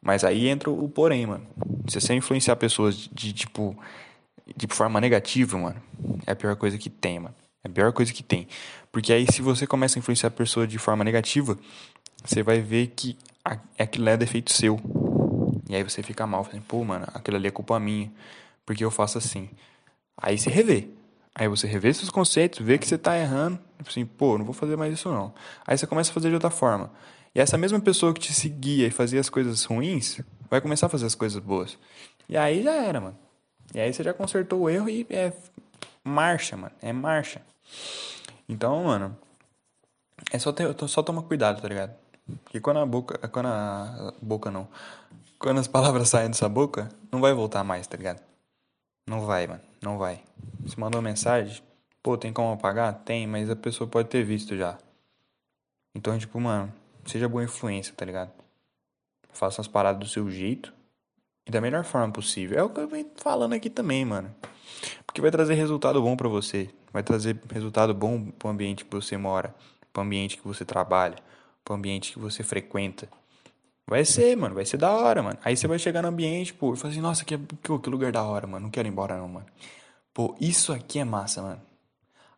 Mas 0.00 0.22
aí 0.22 0.46
entra 0.46 0.70
o 0.70 0.88
porém, 0.88 1.26
mano. 1.26 1.46
Se 1.88 2.00
você 2.00 2.14
influenciar 2.14 2.54
pessoas 2.54 2.96
de, 2.96 3.08
de, 3.12 3.32
tipo, 3.32 3.76
de 4.56 4.66
forma 4.68 5.00
negativa, 5.00 5.58
mano, 5.58 5.82
é 6.26 6.32
a 6.32 6.36
pior 6.36 6.54
coisa 6.54 6.78
que 6.78 6.88
tem, 6.88 7.18
mano. 7.18 7.34
É 7.64 7.68
a 7.68 7.70
pior 7.70 7.92
coisa 7.92 8.12
que 8.12 8.22
tem. 8.22 8.46
Porque 8.92 9.12
aí 9.12 9.26
se 9.32 9.42
você 9.42 9.66
começa 9.66 9.98
a 9.98 10.00
influenciar 10.00 10.28
a 10.28 10.30
pessoa 10.30 10.64
de 10.64 10.78
forma 10.78 11.02
negativa, 11.02 11.58
você 12.24 12.42
vai 12.42 12.60
ver 12.60 12.88
que 12.88 13.16
aquilo 13.76 14.08
é 14.08 14.16
defeito 14.16 14.52
seu. 14.52 14.80
E 15.68 15.76
aí 15.76 15.82
você 15.82 16.02
fica 16.02 16.26
mal, 16.26 16.40
assim, 16.40 16.60
pô, 16.60 16.82
mano, 16.84 17.06
aquilo 17.14 17.36
ali 17.36 17.48
é 17.48 17.50
culpa 17.50 17.78
minha, 17.78 18.10
porque 18.64 18.84
eu 18.84 18.90
faço 18.90 19.18
assim. 19.18 19.50
Aí 20.16 20.38
você 20.38 20.50
revê. 20.50 20.88
Aí 21.34 21.46
você 21.46 21.66
revê 21.66 21.92
seus 21.92 22.10
conceitos, 22.10 22.64
vê 22.64 22.78
que 22.78 22.86
você 22.86 22.98
tá 22.98 23.16
errando, 23.16 23.58
tipo 23.76 23.90
assim, 23.90 24.04
pô, 24.04 24.38
não 24.38 24.44
vou 24.44 24.54
fazer 24.54 24.76
mais 24.76 24.92
isso 24.92 25.08
não. 25.10 25.32
Aí 25.66 25.76
você 25.76 25.86
começa 25.86 26.10
a 26.10 26.14
fazer 26.14 26.28
de 26.28 26.34
outra 26.34 26.50
forma. 26.50 26.90
E 27.34 27.40
essa 27.40 27.56
mesma 27.56 27.78
pessoa 27.78 28.12
que 28.12 28.20
te 28.20 28.32
seguia 28.32 28.86
e 28.86 28.90
fazia 28.90 29.20
as 29.20 29.28
coisas 29.28 29.64
ruins, 29.64 30.20
vai 30.50 30.60
começar 30.60 30.86
a 30.86 30.88
fazer 30.88 31.06
as 31.06 31.14
coisas 31.14 31.40
boas. 31.40 31.78
E 32.28 32.36
aí 32.36 32.62
já 32.62 32.72
era, 32.72 33.00
mano. 33.00 33.18
E 33.74 33.80
aí 33.80 33.92
você 33.92 34.02
já 34.02 34.14
consertou 34.14 34.62
o 34.62 34.70
erro 34.70 34.88
e 34.88 35.06
é 35.10 35.32
marcha, 36.02 36.56
mano. 36.56 36.74
É 36.80 36.92
marcha. 36.92 37.42
Então, 38.48 38.84
mano, 38.84 39.16
é 40.32 40.38
só, 40.38 40.52
ter, 40.52 40.74
só 40.88 41.02
tomar 41.02 41.22
cuidado, 41.22 41.60
tá 41.60 41.68
ligado? 41.68 41.94
Porque 42.44 42.60
quando 42.60 42.78
a 42.78 42.86
boca. 42.86 43.28
Quando 43.28 43.46
a 43.46 44.12
boca 44.20 44.50
não. 44.50 44.68
Quando 45.38 45.60
as 45.60 45.68
palavras 45.68 46.08
saem 46.08 46.28
dessa 46.28 46.48
boca, 46.48 46.88
não 47.12 47.20
vai 47.20 47.32
voltar 47.32 47.62
mais, 47.62 47.86
tá 47.86 47.96
ligado? 47.96 48.20
Não 49.06 49.24
vai, 49.24 49.46
mano. 49.46 49.60
Não 49.80 49.96
vai. 49.96 50.22
Você 50.60 50.78
mandou 50.78 51.00
mensagem, 51.00 51.62
pô, 52.02 52.18
tem 52.18 52.32
como 52.32 52.52
apagar? 52.52 52.92
Tem, 53.04 53.26
mas 53.26 53.48
a 53.48 53.54
pessoa 53.54 53.88
pode 53.88 54.08
ter 54.08 54.24
visto 54.24 54.56
já. 54.56 54.76
Então, 55.94 56.18
tipo, 56.18 56.40
mano, 56.40 56.72
seja 57.06 57.28
boa 57.28 57.44
influência, 57.44 57.94
tá 57.94 58.04
ligado? 58.04 58.32
Faça 59.32 59.60
as 59.60 59.68
paradas 59.68 60.00
do 60.00 60.08
seu 60.08 60.28
jeito 60.28 60.74
e 61.46 61.52
da 61.52 61.60
melhor 61.60 61.84
forma 61.84 62.12
possível. 62.12 62.58
É 62.58 62.62
o 62.62 62.68
que 62.68 62.80
eu 62.80 62.88
venho 62.88 63.08
falando 63.16 63.52
aqui 63.52 63.70
também, 63.70 64.04
mano. 64.04 64.34
Porque 65.06 65.20
vai 65.20 65.30
trazer 65.30 65.54
resultado 65.54 66.02
bom 66.02 66.16
para 66.16 66.28
você. 66.28 66.68
Vai 66.92 67.04
trazer 67.04 67.38
resultado 67.52 67.94
bom 67.94 68.30
pro 68.32 68.48
ambiente 68.48 68.84
que 68.84 68.90
você 68.90 69.16
mora, 69.16 69.54
pro 69.92 70.02
ambiente 70.02 70.36
que 70.36 70.46
você 70.46 70.64
trabalha, 70.64 71.16
pro 71.64 71.74
ambiente 71.74 72.12
que 72.12 72.18
você 72.18 72.42
frequenta. 72.42 73.08
Vai 73.88 74.04
ser, 74.04 74.36
mano, 74.36 74.54
vai 74.54 74.66
ser 74.66 74.76
da 74.76 74.90
hora, 74.92 75.22
mano. 75.22 75.38
Aí 75.44 75.56
você 75.56 75.66
vai 75.66 75.78
chegar 75.78 76.02
no 76.02 76.08
ambiente, 76.08 76.52
pô, 76.52 76.74
e 76.74 76.76
falar 76.76 76.92
assim, 76.92 77.00
nossa, 77.00 77.24
que, 77.24 77.38
que, 77.38 77.78
que 77.78 77.90
lugar 77.90 78.12
da 78.12 78.22
hora, 78.22 78.46
mano. 78.46 78.64
Não 78.64 78.70
quero 78.70 78.86
ir 78.86 78.90
embora 78.90 79.16
não, 79.16 79.28
mano. 79.28 79.46
Pô, 80.12 80.36
isso 80.40 80.72
aqui 80.72 80.98
é 80.98 81.04
massa, 81.04 81.42
mano. 81.42 81.60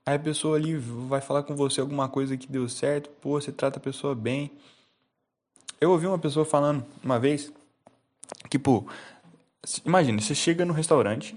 Aí 0.06 0.14
a 0.16 0.18
pessoa 0.18 0.56
ali 0.56 0.76
vai 0.76 1.20
falar 1.20 1.42
com 1.42 1.56
você 1.56 1.80
alguma 1.80 2.08
coisa 2.08 2.36
que 2.36 2.46
deu 2.46 2.68
certo, 2.68 3.10
pô, 3.20 3.40
você 3.40 3.52
trata 3.52 3.78
a 3.78 3.82
pessoa 3.82 4.14
bem. 4.14 4.50
Eu 5.80 5.90
ouvi 5.90 6.06
uma 6.06 6.18
pessoa 6.18 6.44
falando 6.44 6.84
uma 7.02 7.18
vez 7.18 7.52
Tipo, 8.48 8.86
imagine, 9.84 10.20
você 10.20 10.34
chega 10.34 10.64
no 10.64 10.72
restaurante, 10.72 11.36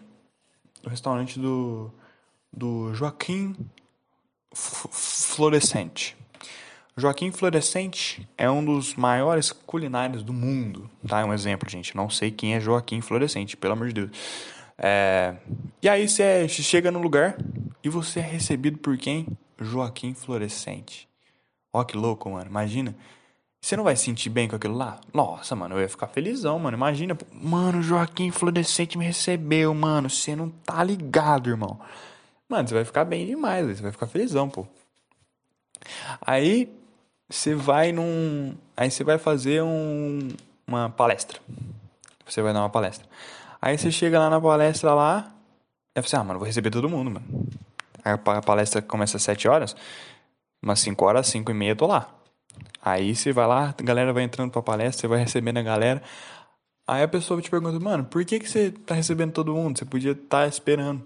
no 0.84 0.90
restaurante 0.90 1.40
do, 1.40 1.92
do 2.52 2.94
Joaquim 2.94 3.56
Florescente. 4.54 6.18
Joaquim 6.96 7.32
Florescente 7.32 8.28
é 8.38 8.50
um 8.50 8.64
dos 8.64 8.96
maiores 8.96 9.52
culinários 9.52 10.24
do 10.24 10.32
mundo, 10.32 10.90
tá? 11.08 11.22
É 11.22 11.26
um 11.26 11.34
exemplo, 11.34 11.70
gente. 11.70 11.96
Não 11.96 12.10
sei 12.10 12.30
quem 12.30 12.56
é 12.56 12.60
Joaquim 12.60 13.02
Florescente, 13.02 13.58
pelo 13.58 13.74
amor 13.74 13.88
de 13.88 13.94
Deus. 13.94 14.12
É... 14.78 15.36
E 15.82 15.90
aí 15.90 16.08
você 16.08 16.48
chega 16.48 16.92
no 16.92 17.00
lugar 17.00 17.38
e 17.84 17.90
você 17.90 18.20
é 18.20 18.24
recebido 18.24 18.78
por 18.78 18.98
quem? 18.98 19.28
Joaquim 19.60 20.14
Florescente. 20.14 21.08
Ó 21.72 21.84
que 21.84 21.98
louco, 21.98 22.30
mano. 22.30 22.50
Imagina 22.50 22.96
você 23.64 23.78
não 23.78 23.84
vai 23.86 23.96
se 23.96 24.04
sentir 24.04 24.30
bem 24.30 24.46
com 24.46 24.58
aquilo 24.58 24.76
lá? 24.76 25.00
Nossa, 25.14 25.56
mano, 25.56 25.76
eu 25.76 25.80
ia 25.80 25.88
ficar 25.88 26.08
felizão, 26.08 26.60
mano. 26.60 26.76
Imagina, 26.76 27.18
mano, 27.32 27.82
Joaquim 27.82 28.30
Florescente 28.30 28.98
me 28.98 29.06
recebeu, 29.06 29.74
mano. 29.74 30.10
Você 30.10 30.36
não 30.36 30.50
tá 30.50 30.84
ligado, 30.84 31.50
irmão. 31.50 31.80
Mano, 32.50 32.68
você 32.68 32.74
vai 32.74 32.84
ficar 32.84 33.06
bem 33.06 33.26
demais, 33.26 33.66
você 33.66 33.82
vai 33.82 33.94
ficar 33.94 34.06
felizão, 34.06 34.50
pô. 34.50 34.68
Aí 36.20 36.70
você 37.34 37.56
vai 37.56 37.92
num. 37.92 38.54
Aí 38.78 38.92
você 38.92 39.04
vai 39.04 39.18
fazer 39.18 39.64
um... 39.64 40.30
uma 40.68 40.88
palestra. 40.88 41.40
Você 42.28 42.44
vai 42.44 42.54
dar 42.54 42.60
uma 42.60 42.70
palestra. 42.70 43.08
Aí 43.60 43.76
você 43.76 43.92
chega 43.92 44.20
lá 44.20 44.30
na 44.30 44.40
palestra 44.40 44.94
lá. 44.94 45.34
Aí 45.96 46.04
você, 46.04 46.16
ah, 46.16 46.24
mano, 46.24 46.38
vou 46.38 46.46
receber 46.46 46.70
todo 46.70 46.88
mundo, 46.88 47.10
mano. 47.10 47.26
Aí 48.06 48.14
a 48.14 48.42
palestra 48.42 48.84
começa 48.84 49.18
às 49.18 49.24
7 49.24 49.48
horas. 49.48 49.76
Umas 50.62 50.80
5 50.82 51.04
horas, 51.04 51.26
5 51.26 51.50
e 51.50 51.54
meia 51.56 51.72
eu 51.72 51.76
tô 51.76 51.88
lá. 51.88 52.08
Aí 52.80 53.16
você 53.16 53.34
vai 53.34 53.48
lá, 53.48 53.74
a 53.78 53.84
galera 53.84 54.14
vai 54.14 54.24
entrando 54.24 54.52
pra 54.52 54.62
palestra, 54.62 55.02
você 55.02 55.08
vai 55.08 55.20
recebendo 55.20 55.58
a 55.58 55.64
galera. 55.64 56.04
Aí 56.88 57.02
a 57.02 57.08
pessoa 57.08 57.42
te 57.42 57.50
pergunta, 57.50 57.80
mano, 57.80 58.04
por 58.04 58.24
que, 58.26 58.40
que 58.40 58.48
você 58.48 58.70
tá 58.70 58.94
recebendo 58.94 59.32
todo 59.32 59.56
mundo? 59.56 59.80
Você 59.80 59.86
podia 59.86 60.12
estar 60.12 60.42
tá 60.42 60.48
esperando. 60.48 61.02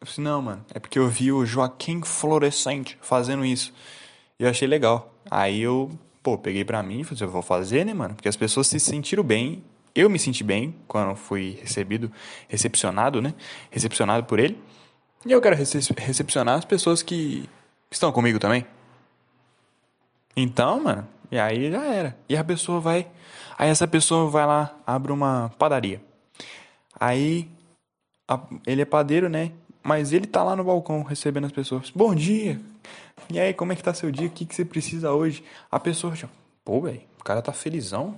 Eu 0.00 0.04
disse, 0.04 0.20
não, 0.20 0.40
mano, 0.40 0.64
é 0.72 0.78
porque 0.78 0.98
eu 0.98 1.08
vi 1.08 1.32
o 1.32 1.44
Joaquim 1.44 2.02
Florescente 2.02 2.96
fazendo 3.02 3.44
isso. 3.44 3.74
E 4.38 4.44
eu 4.44 4.50
achei 4.50 4.68
legal. 4.68 5.15
Aí 5.30 5.60
eu, 5.60 5.90
pô, 6.22 6.38
peguei 6.38 6.64
pra 6.64 6.82
mim 6.82 7.00
e 7.00 7.04
falei, 7.04 7.22
eu 7.22 7.30
vou 7.30 7.42
fazer, 7.42 7.84
né, 7.84 7.94
mano? 7.94 8.14
Porque 8.14 8.28
as 8.28 8.36
pessoas 8.36 8.66
se 8.66 8.78
sentiram 8.78 9.22
bem. 9.22 9.62
Eu 9.94 10.10
me 10.10 10.18
senti 10.18 10.44
bem 10.44 10.74
quando 10.86 11.16
fui 11.16 11.58
recebido, 11.60 12.12
recepcionado, 12.48 13.22
né? 13.22 13.34
Recepcionado 13.70 14.24
por 14.26 14.38
ele. 14.38 14.60
E 15.24 15.32
eu 15.32 15.40
quero 15.40 15.56
recepcionar 15.56 16.56
as 16.56 16.64
pessoas 16.64 17.02
que 17.02 17.48
estão 17.90 18.12
comigo 18.12 18.38
também. 18.38 18.66
Então, 20.36 20.82
mano, 20.82 21.08
e 21.30 21.38
aí 21.38 21.70
já 21.70 21.84
era. 21.84 22.16
E 22.28 22.36
a 22.36 22.44
pessoa 22.44 22.78
vai. 22.78 23.06
Aí 23.58 23.70
essa 23.70 23.88
pessoa 23.88 24.30
vai 24.30 24.46
lá, 24.46 24.76
abre 24.86 25.10
uma 25.10 25.50
padaria. 25.58 26.00
Aí 27.00 27.48
a, 28.28 28.40
ele 28.66 28.82
é 28.82 28.84
padeiro, 28.84 29.28
né? 29.28 29.52
Mas 29.82 30.12
ele 30.12 30.26
tá 30.26 30.42
lá 30.42 30.54
no 30.54 30.64
balcão 30.64 31.02
recebendo 31.02 31.46
as 31.46 31.52
pessoas. 31.52 31.90
Bom 31.90 32.14
dia! 32.14 32.60
E 33.30 33.40
aí, 33.40 33.52
como 33.52 33.72
é 33.72 33.76
que 33.76 33.82
tá 33.82 33.92
seu 33.92 34.10
dia? 34.10 34.28
O 34.28 34.30
que, 34.30 34.44
que 34.44 34.54
você 34.54 34.64
precisa 34.64 35.12
hoje? 35.12 35.42
A 35.70 35.80
pessoa 35.80 36.14
já, 36.14 36.28
pô, 36.64 36.80
velho, 36.80 37.02
o 37.20 37.24
cara 37.24 37.42
tá 37.42 37.52
felizão. 37.52 38.16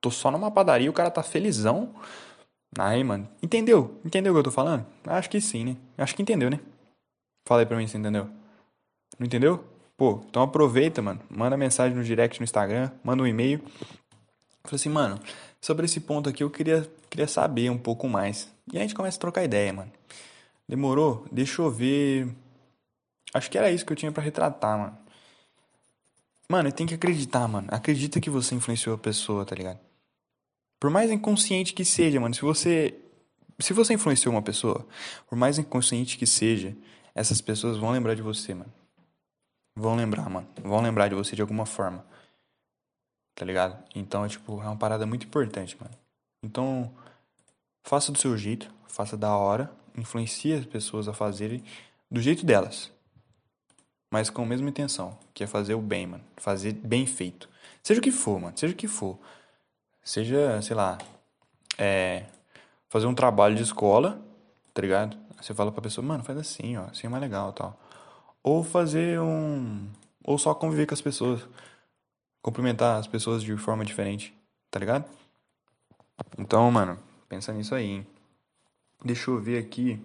Tô 0.00 0.10
só 0.10 0.30
numa 0.30 0.50
padaria, 0.50 0.90
o 0.90 0.92
cara 0.92 1.10
tá 1.10 1.22
felizão. 1.22 1.94
Aí, 2.78 3.02
mano, 3.02 3.28
entendeu? 3.42 4.00
Entendeu 4.04 4.32
o 4.32 4.36
que 4.36 4.40
eu 4.40 4.44
tô 4.44 4.50
falando? 4.50 4.84
Acho 5.06 5.30
que 5.30 5.40
sim, 5.40 5.64
né? 5.64 5.76
Acho 5.96 6.14
que 6.14 6.22
entendeu, 6.22 6.50
né? 6.50 6.60
Falei 7.46 7.64
pra 7.66 7.76
mim 7.76 7.86
se 7.86 7.96
entendeu. 7.96 8.28
Não 9.18 9.26
entendeu? 9.26 9.64
Pô, 9.96 10.22
então 10.28 10.42
aproveita, 10.42 11.00
mano. 11.00 11.20
Manda 11.30 11.56
mensagem 11.56 11.96
no 11.96 12.02
direct 12.02 12.40
no 12.40 12.44
Instagram, 12.44 12.90
manda 13.02 13.22
um 13.22 13.26
e-mail. 13.26 13.60
Falei 14.64 14.76
assim, 14.76 14.88
mano, 14.88 15.20
sobre 15.60 15.84
esse 15.84 16.00
ponto 16.00 16.28
aqui 16.28 16.42
eu 16.42 16.50
queria, 16.50 16.90
queria 17.08 17.28
saber 17.28 17.70
um 17.70 17.78
pouco 17.78 18.08
mais. 18.08 18.52
E 18.72 18.78
a 18.78 18.80
gente 18.80 18.94
começa 18.94 19.18
a 19.18 19.20
trocar 19.20 19.44
ideia, 19.44 19.72
mano. 19.72 19.92
Demorou? 20.68 21.26
Deixa 21.30 21.62
eu 21.62 21.70
ver. 21.70 22.28
Acho 23.34 23.50
que 23.50 23.58
era 23.58 23.70
isso 23.70 23.84
que 23.84 23.92
eu 23.92 23.96
tinha 23.96 24.12
para 24.12 24.22
retratar, 24.22 24.78
mano. 24.78 24.98
Mano, 26.48 26.70
tem 26.70 26.86
que 26.86 26.94
acreditar, 26.94 27.48
mano. 27.48 27.66
Acredita 27.70 28.20
que 28.20 28.30
você 28.30 28.54
influenciou 28.54 28.94
a 28.94 28.98
pessoa, 28.98 29.44
tá 29.44 29.56
ligado? 29.56 29.80
Por 30.78 30.88
mais 30.88 31.10
inconsciente 31.10 31.74
que 31.74 31.84
seja, 31.84 32.20
mano, 32.20 32.34
se 32.34 32.42
você 32.42 32.94
se 33.58 33.72
você 33.72 33.94
influenciou 33.94 34.34
uma 34.34 34.42
pessoa, 34.42 34.86
por 35.28 35.36
mais 35.36 35.58
inconsciente 35.58 36.18
que 36.18 36.26
seja, 36.26 36.76
essas 37.14 37.40
pessoas 37.40 37.76
vão 37.76 37.90
lembrar 37.90 38.14
de 38.14 38.22
você, 38.22 38.54
mano. 38.54 38.72
Vão 39.76 39.96
lembrar, 39.96 40.28
mano. 40.28 40.46
Vão 40.62 40.80
lembrar 40.80 41.08
de 41.08 41.14
você 41.14 41.36
de 41.36 41.42
alguma 41.42 41.66
forma. 41.66 42.04
Tá 43.34 43.44
ligado? 43.44 43.82
Então, 43.94 44.24
é, 44.24 44.28
tipo, 44.28 44.60
é 44.60 44.66
uma 44.66 44.76
parada 44.76 45.06
muito 45.06 45.26
importante, 45.26 45.76
mano. 45.80 45.94
Então, 46.42 46.92
faça 47.82 48.12
do 48.12 48.18
seu 48.18 48.36
jeito, 48.36 48.70
faça 48.86 49.16
da 49.16 49.36
hora, 49.36 49.72
influencie 49.96 50.52
as 50.52 50.66
pessoas 50.66 51.08
a 51.08 51.12
fazerem 51.12 51.62
do 52.10 52.20
jeito 52.20 52.44
delas. 52.44 52.93
Mas 54.14 54.30
com 54.30 54.42
a 54.42 54.46
mesma 54.46 54.68
intenção, 54.68 55.18
que 55.34 55.42
é 55.42 55.46
fazer 55.48 55.74
o 55.74 55.80
bem, 55.80 56.06
mano. 56.06 56.22
Fazer 56.36 56.72
bem 56.72 57.04
feito. 57.04 57.48
Seja 57.82 57.98
o 57.98 58.02
que 58.02 58.12
for, 58.12 58.40
mano. 58.40 58.56
Seja 58.56 58.72
o 58.72 58.76
que 58.76 58.86
for. 58.86 59.18
Seja, 60.04 60.62
sei 60.62 60.76
lá, 60.76 60.98
é, 61.76 62.26
fazer 62.88 63.06
um 63.06 63.14
trabalho 63.14 63.56
de 63.56 63.64
escola, 63.64 64.22
tá 64.72 64.80
ligado? 64.80 65.16
Você 65.42 65.52
fala 65.52 65.72
pra 65.72 65.82
pessoa, 65.82 66.06
mano, 66.06 66.22
faz 66.22 66.38
assim, 66.38 66.76
ó, 66.76 66.84
assim 66.84 67.08
é 67.08 67.10
mais 67.10 67.20
legal 67.20 67.52
tal. 67.52 67.76
Ou 68.40 68.62
fazer 68.62 69.18
um. 69.18 69.84
Ou 70.22 70.38
só 70.38 70.54
conviver 70.54 70.86
com 70.86 70.94
as 70.94 71.02
pessoas. 71.02 71.44
Cumprimentar 72.40 73.00
as 73.00 73.08
pessoas 73.08 73.42
de 73.42 73.56
forma 73.56 73.84
diferente, 73.84 74.32
tá 74.70 74.78
ligado? 74.78 75.06
Então, 76.38 76.70
mano, 76.70 76.96
pensa 77.28 77.52
nisso 77.52 77.74
aí, 77.74 77.86
hein? 77.86 78.06
Deixa 79.04 79.28
eu 79.28 79.40
ver 79.40 79.58
aqui. 79.58 80.00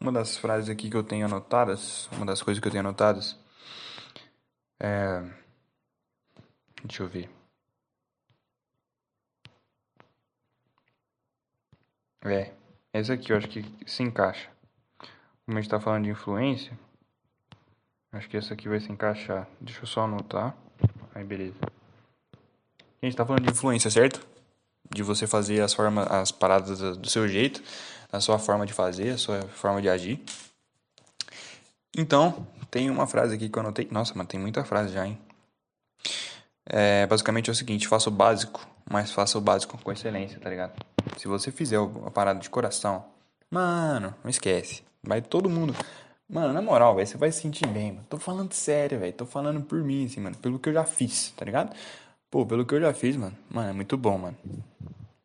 Uma 0.00 0.12
das 0.12 0.36
frases 0.36 0.70
aqui 0.70 0.88
que 0.88 0.96
eu 0.96 1.04
tenho 1.04 1.26
anotadas, 1.26 2.08
uma 2.12 2.24
das 2.24 2.42
coisas 2.42 2.60
que 2.60 2.66
eu 2.66 2.72
tenho 2.72 2.80
anotadas 2.80 3.38
é. 4.80 5.22
Deixa 6.82 7.02
eu 7.02 7.08
ver. 7.08 7.28
É, 12.22 12.52
essa 12.92 13.14
aqui 13.14 13.32
eu 13.32 13.36
acho 13.36 13.48
que 13.48 13.64
se 13.86 14.02
encaixa. 14.02 14.48
Como 15.44 15.58
a 15.58 15.60
gente 15.60 15.70
tá 15.70 15.78
falando 15.80 16.04
de 16.04 16.10
influência, 16.10 16.78
acho 18.12 18.28
que 18.28 18.36
essa 18.36 18.54
aqui 18.54 18.68
vai 18.68 18.80
se 18.80 18.90
encaixar. 18.90 19.46
Deixa 19.60 19.82
eu 19.82 19.86
só 19.86 20.02
anotar. 20.04 20.56
Aí, 21.14 21.24
beleza. 21.24 21.56
A 23.02 23.06
gente 23.06 23.16
tá 23.16 23.26
falando 23.26 23.44
de 23.44 23.50
influência, 23.50 23.90
certo? 23.90 24.26
De 24.90 25.02
você 25.02 25.26
fazer 25.26 25.60
as 25.60 25.74
formas, 25.74 26.10
as 26.10 26.32
paradas 26.32 26.80
do 26.96 27.08
seu 27.08 27.28
jeito, 27.28 27.62
a 28.12 28.20
sua 28.20 28.38
forma 28.38 28.66
de 28.66 28.72
fazer, 28.72 29.10
a 29.10 29.18
sua 29.18 29.42
forma 29.42 29.80
de 29.80 29.88
agir. 29.88 30.22
Então, 31.96 32.46
tem 32.70 32.88
uma 32.90 33.06
frase 33.06 33.34
aqui 33.34 33.48
que 33.48 33.58
eu 33.58 33.60
anotei. 33.60 33.88
Nossa, 33.90 34.12
mas 34.14 34.26
tem 34.26 34.38
muita 34.38 34.64
frase 34.64 34.92
já, 34.92 35.06
hein? 35.06 35.18
É, 36.66 37.06
basicamente 37.06 37.50
é 37.50 37.52
o 37.52 37.56
seguinte: 37.56 37.88
faça 37.88 38.08
o 38.08 38.12
básico, 38.12 38.66
mas 38.88 39.10
faça 39.10 39.36
o 39.36 39.40
básico 39.40 39.76
com 39.78 39.92
excelência, 39.92 40.38
tá 40.38 40.48
ligado? 40.48 40.72
Se 41.16 41.26
você 41.26 41.50
fizer 41.50 41.78
a 41.78 42.10
parada 42.10 42.38
de 42.38 42.48
coração, 42.48 43.04
mano, 43.50 44.14
não 44.22 44.30
esquece. 44.30 44.82
Vai 45.02 45.20
todo 45.20 45.50
mundo. 45.50 45.74
Mano, 46.28 46.52
na 46.52 46.62
moral, 46.62 46.94
você 46.94 47.16
vai 47.16 47.32
se 47.32 47.40
sentir 47.40 47.66
bem, 47.66 47.92
mano. 47.92 48.06
Tô 48.08 48.16
falando 48.16 48.52
sério, 48.52 49.00
velho. 49.00 49.12
Tô 49.12 49.26
falando 49.26 49.60
por 49.62 49.82
mim, 49.82 50.06
assim, 50.06 50.20
mano. 50.20 50.36
Pelo 50.36 50.60
que 50.60 50.68
eu 50.68 50.72
já 50.72 50.84
fiz, 50.84 51.30
tá 51.36 51.44
ligado? 51.44 51.74
Pô, 52.30 52.46
pelo 52.46 52.64
que 52.64 52.72
eu 52.72 52.80
já 52.80 52.94
fiz, 52.94 53.16
mano. 53.16 53.36
Mano, 53.50 53.70
é 53.70 53.72
muito 53.72 53.96
bom, 53.96 54.16
mano. 54.16 54.36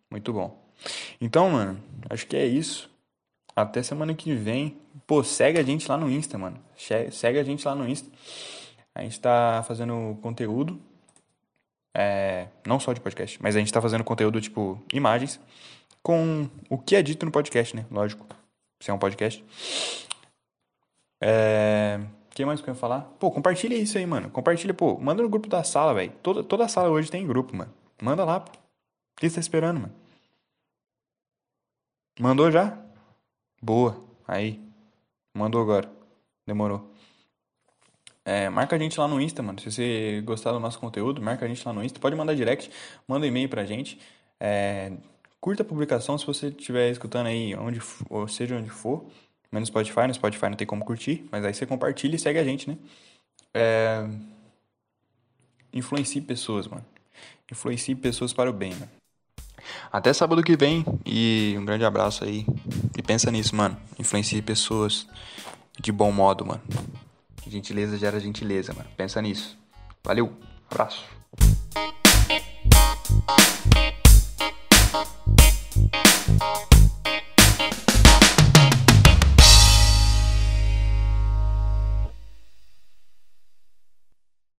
Muito 0.09 0.33
bom. 0.33 0.64
Então, 1.19 1.49
mano, 1.49 1.81
acho 2.09 2.27
que 2.27 2.35
é 2.35 2.45
isso. 2.45 2.89
Até 3.55 3.81
semana 3.81 4.13
que 4.13 4.33
vem. 4.33 4.77
Pô, 5.07 5.23
segue 5.23 5.59
a 5.59 5.63
gente 5.63 5.89
lá 5.89 5.97
no 5.97 6.09
Insta, 6.09 6.37
mano. 6.37 6.59
Segue 7.11 7.39
a 7.39 7.43
gente 7.43 7.65
lá 7.65 7.75
no 7.75 7.87
Insta. 7.87 8.09
A 8.93 9.01
gente 9.03 9.19
tá 9.19 9.63
fazendo 9.67 10.17
conteúdo 10.21 10.79
é, 11.97 12.47
não 12.65 12.77
só 12.77 12.91
de 12.91 12.99
podcast, 12.99 13.41
mas 13.41 13.55
a 13.55 13.59
gente 13.59 13.71
tá 13.71 13.81
fazendo 13.81 14.03
conteúdo 14.03 14.41
tipo 14.41 14.77
imagens 14.91 15.39
com 16.03 16.49
o 16.69 16.77
que 16.77 16.93
é 16.93 17.01
dito 17.01 17.25
no 17.25 17.31
podcast, 17.31 17.73
né? 17.73 17.85
Lógico, 17.89 18.27
se 18.81 18.91
é 18.91 18.93
um 18.93 18.99
podcast. 18.99 19.43
É... 21.21 21.99
O 22.29 22.35
que 22.35 22.43
mais 22.43 22.59
que 22.59 22.69
eu 22.69 22.73
ia 22.73 22.79
falar? 22.79 23.01
Pô, 23.17 23.31
compartilha 23.31 23.75
isso 23.75 23.97
aí, 23.97 24.05
mano. 24.05 24.29
Compartilha, 24.29 24.73
pô. 24.73 24.99
Manda 24.99 25.23
no 25.23 25.29
grupo 25.29 25.47
da 25.47 25.63
sala, 25.63 25.93
velho. 25.93 26.11
Toda, 26.21 26.43
toda 26.43 26.65
a 26.65 26.67
sala 26.67 26.89
hoje 26.89 27.09
tem 27.09 27.25
grupo, 27.25 27.55
mano. 27.55 27.73
Manda 28.01 28.25
lá, 28.25 28.41
pô. 28.41 28.51
O 28.51 29.21
que 29.21 29.29
você 29.29 29.35
tá 29.35 29.39
esperando, 29.39 29.79
mano? 29.79 29.93
Mandou 32.19 32.49
já? 32.49 32.77
Boa. 33.61 34.01
Aí. 34.27 34.61
Mandou 35.33 35.61
agora. 35.61 35.89
Demorou. 36.47 36.91
É, 38.23 38.49
marca 38.49 38.75
a 38.75 38.79
gente 38.79 38.99
lá 38.99 39.07
no 39.07 39.21
Insta, 39.21 39.43
mano. 39.43 39.59
Se 39.59 39.71
você 39.71 40.21
gostar 40.25 40.51
do 40.51 40.59
nosso 40.59 40.79
conteúdo, 40.79 41.21
marca 41.21 41.45
a 41.45 41.47
gente 41.47 41.65
lá 41.65 41.73
no 41.73 41.83
Insta. 41.83 41.99
Pode 41.99 42.15
mandar 42.15 42.33
direct, 42.33 42.71
manda 43.07 43.25
um 43.25 43.29
e-mail 43.29 43.49
pra 43.49 43.65
gente. 43.65 43.99
É, 44.39 44.93
curta 45.39 45.61
a 45.61 45.65
publicação 45.65 46.17
se 46.17 46.25
você 46.25 46.47
estiver 46.47 46.89
escutando 46.89 47.27
aí, 47.27 47.55
onde, 47.55 47.79
ou 48.09 48.27
seja 48.27 48.55
onde 48.55 48.69
for. 48.69 49.05
Menos 49.51 49.67
Spotify, 49.67 50.07
no 50.07 50.13
Spotify 50.13 50.49
não 50.49 50.55
tem 50.57 50.67
como 50.67 50.83
curtir, 50.83 51.25
mas 51.31 51.45
aí 51.45 51.53
você 51.53 51.65
compartilha 51.65 52.15
e 52.15 52.19
segue 52.19 52.39
a 52.39 52.43
gente, 52.43 52.67
né? 52.69 52.77
É, 53.53 54.09
influencie 55.71 56.21
pessoas, 56.21 56.67
mano. 56.67 56.85
Influencie 57.51 57.95
pessoas 57.95 58.33
para 58.33 58.49
o 58.49 58.53
bem, 58.53 58.73
mano. 58.73 58.89
Até 59.91 60.13
sábado 60.13 60.43
que 60.43 60.55
vem 60.55 60.85
e 61.05 61.55
um 61.57 61.65
grande 61.65 61.85
abraço 61.85 62.23
aí. 62.23 62.45
E 62.97 63.01
pensa 63.01 63.31
nisso, 63.31 63.55
mano. 63.55 63.77
Influencie 63.99 64.41
pessoas 64.41 65.07
de 65.79 65.91
bom 65.91 66.11
modo, 66.11 66.45
mano. 66.45 66.61
Gentileza 67.47 67.97
gera 67.97 68.19
gentileza, 68.19 68.73
mano. 68.73 68.89
Pensa 68.97 69.21
nisso. 69.21 69.57
Valeu, 70.03 70.33
abraço. 70.69 71.14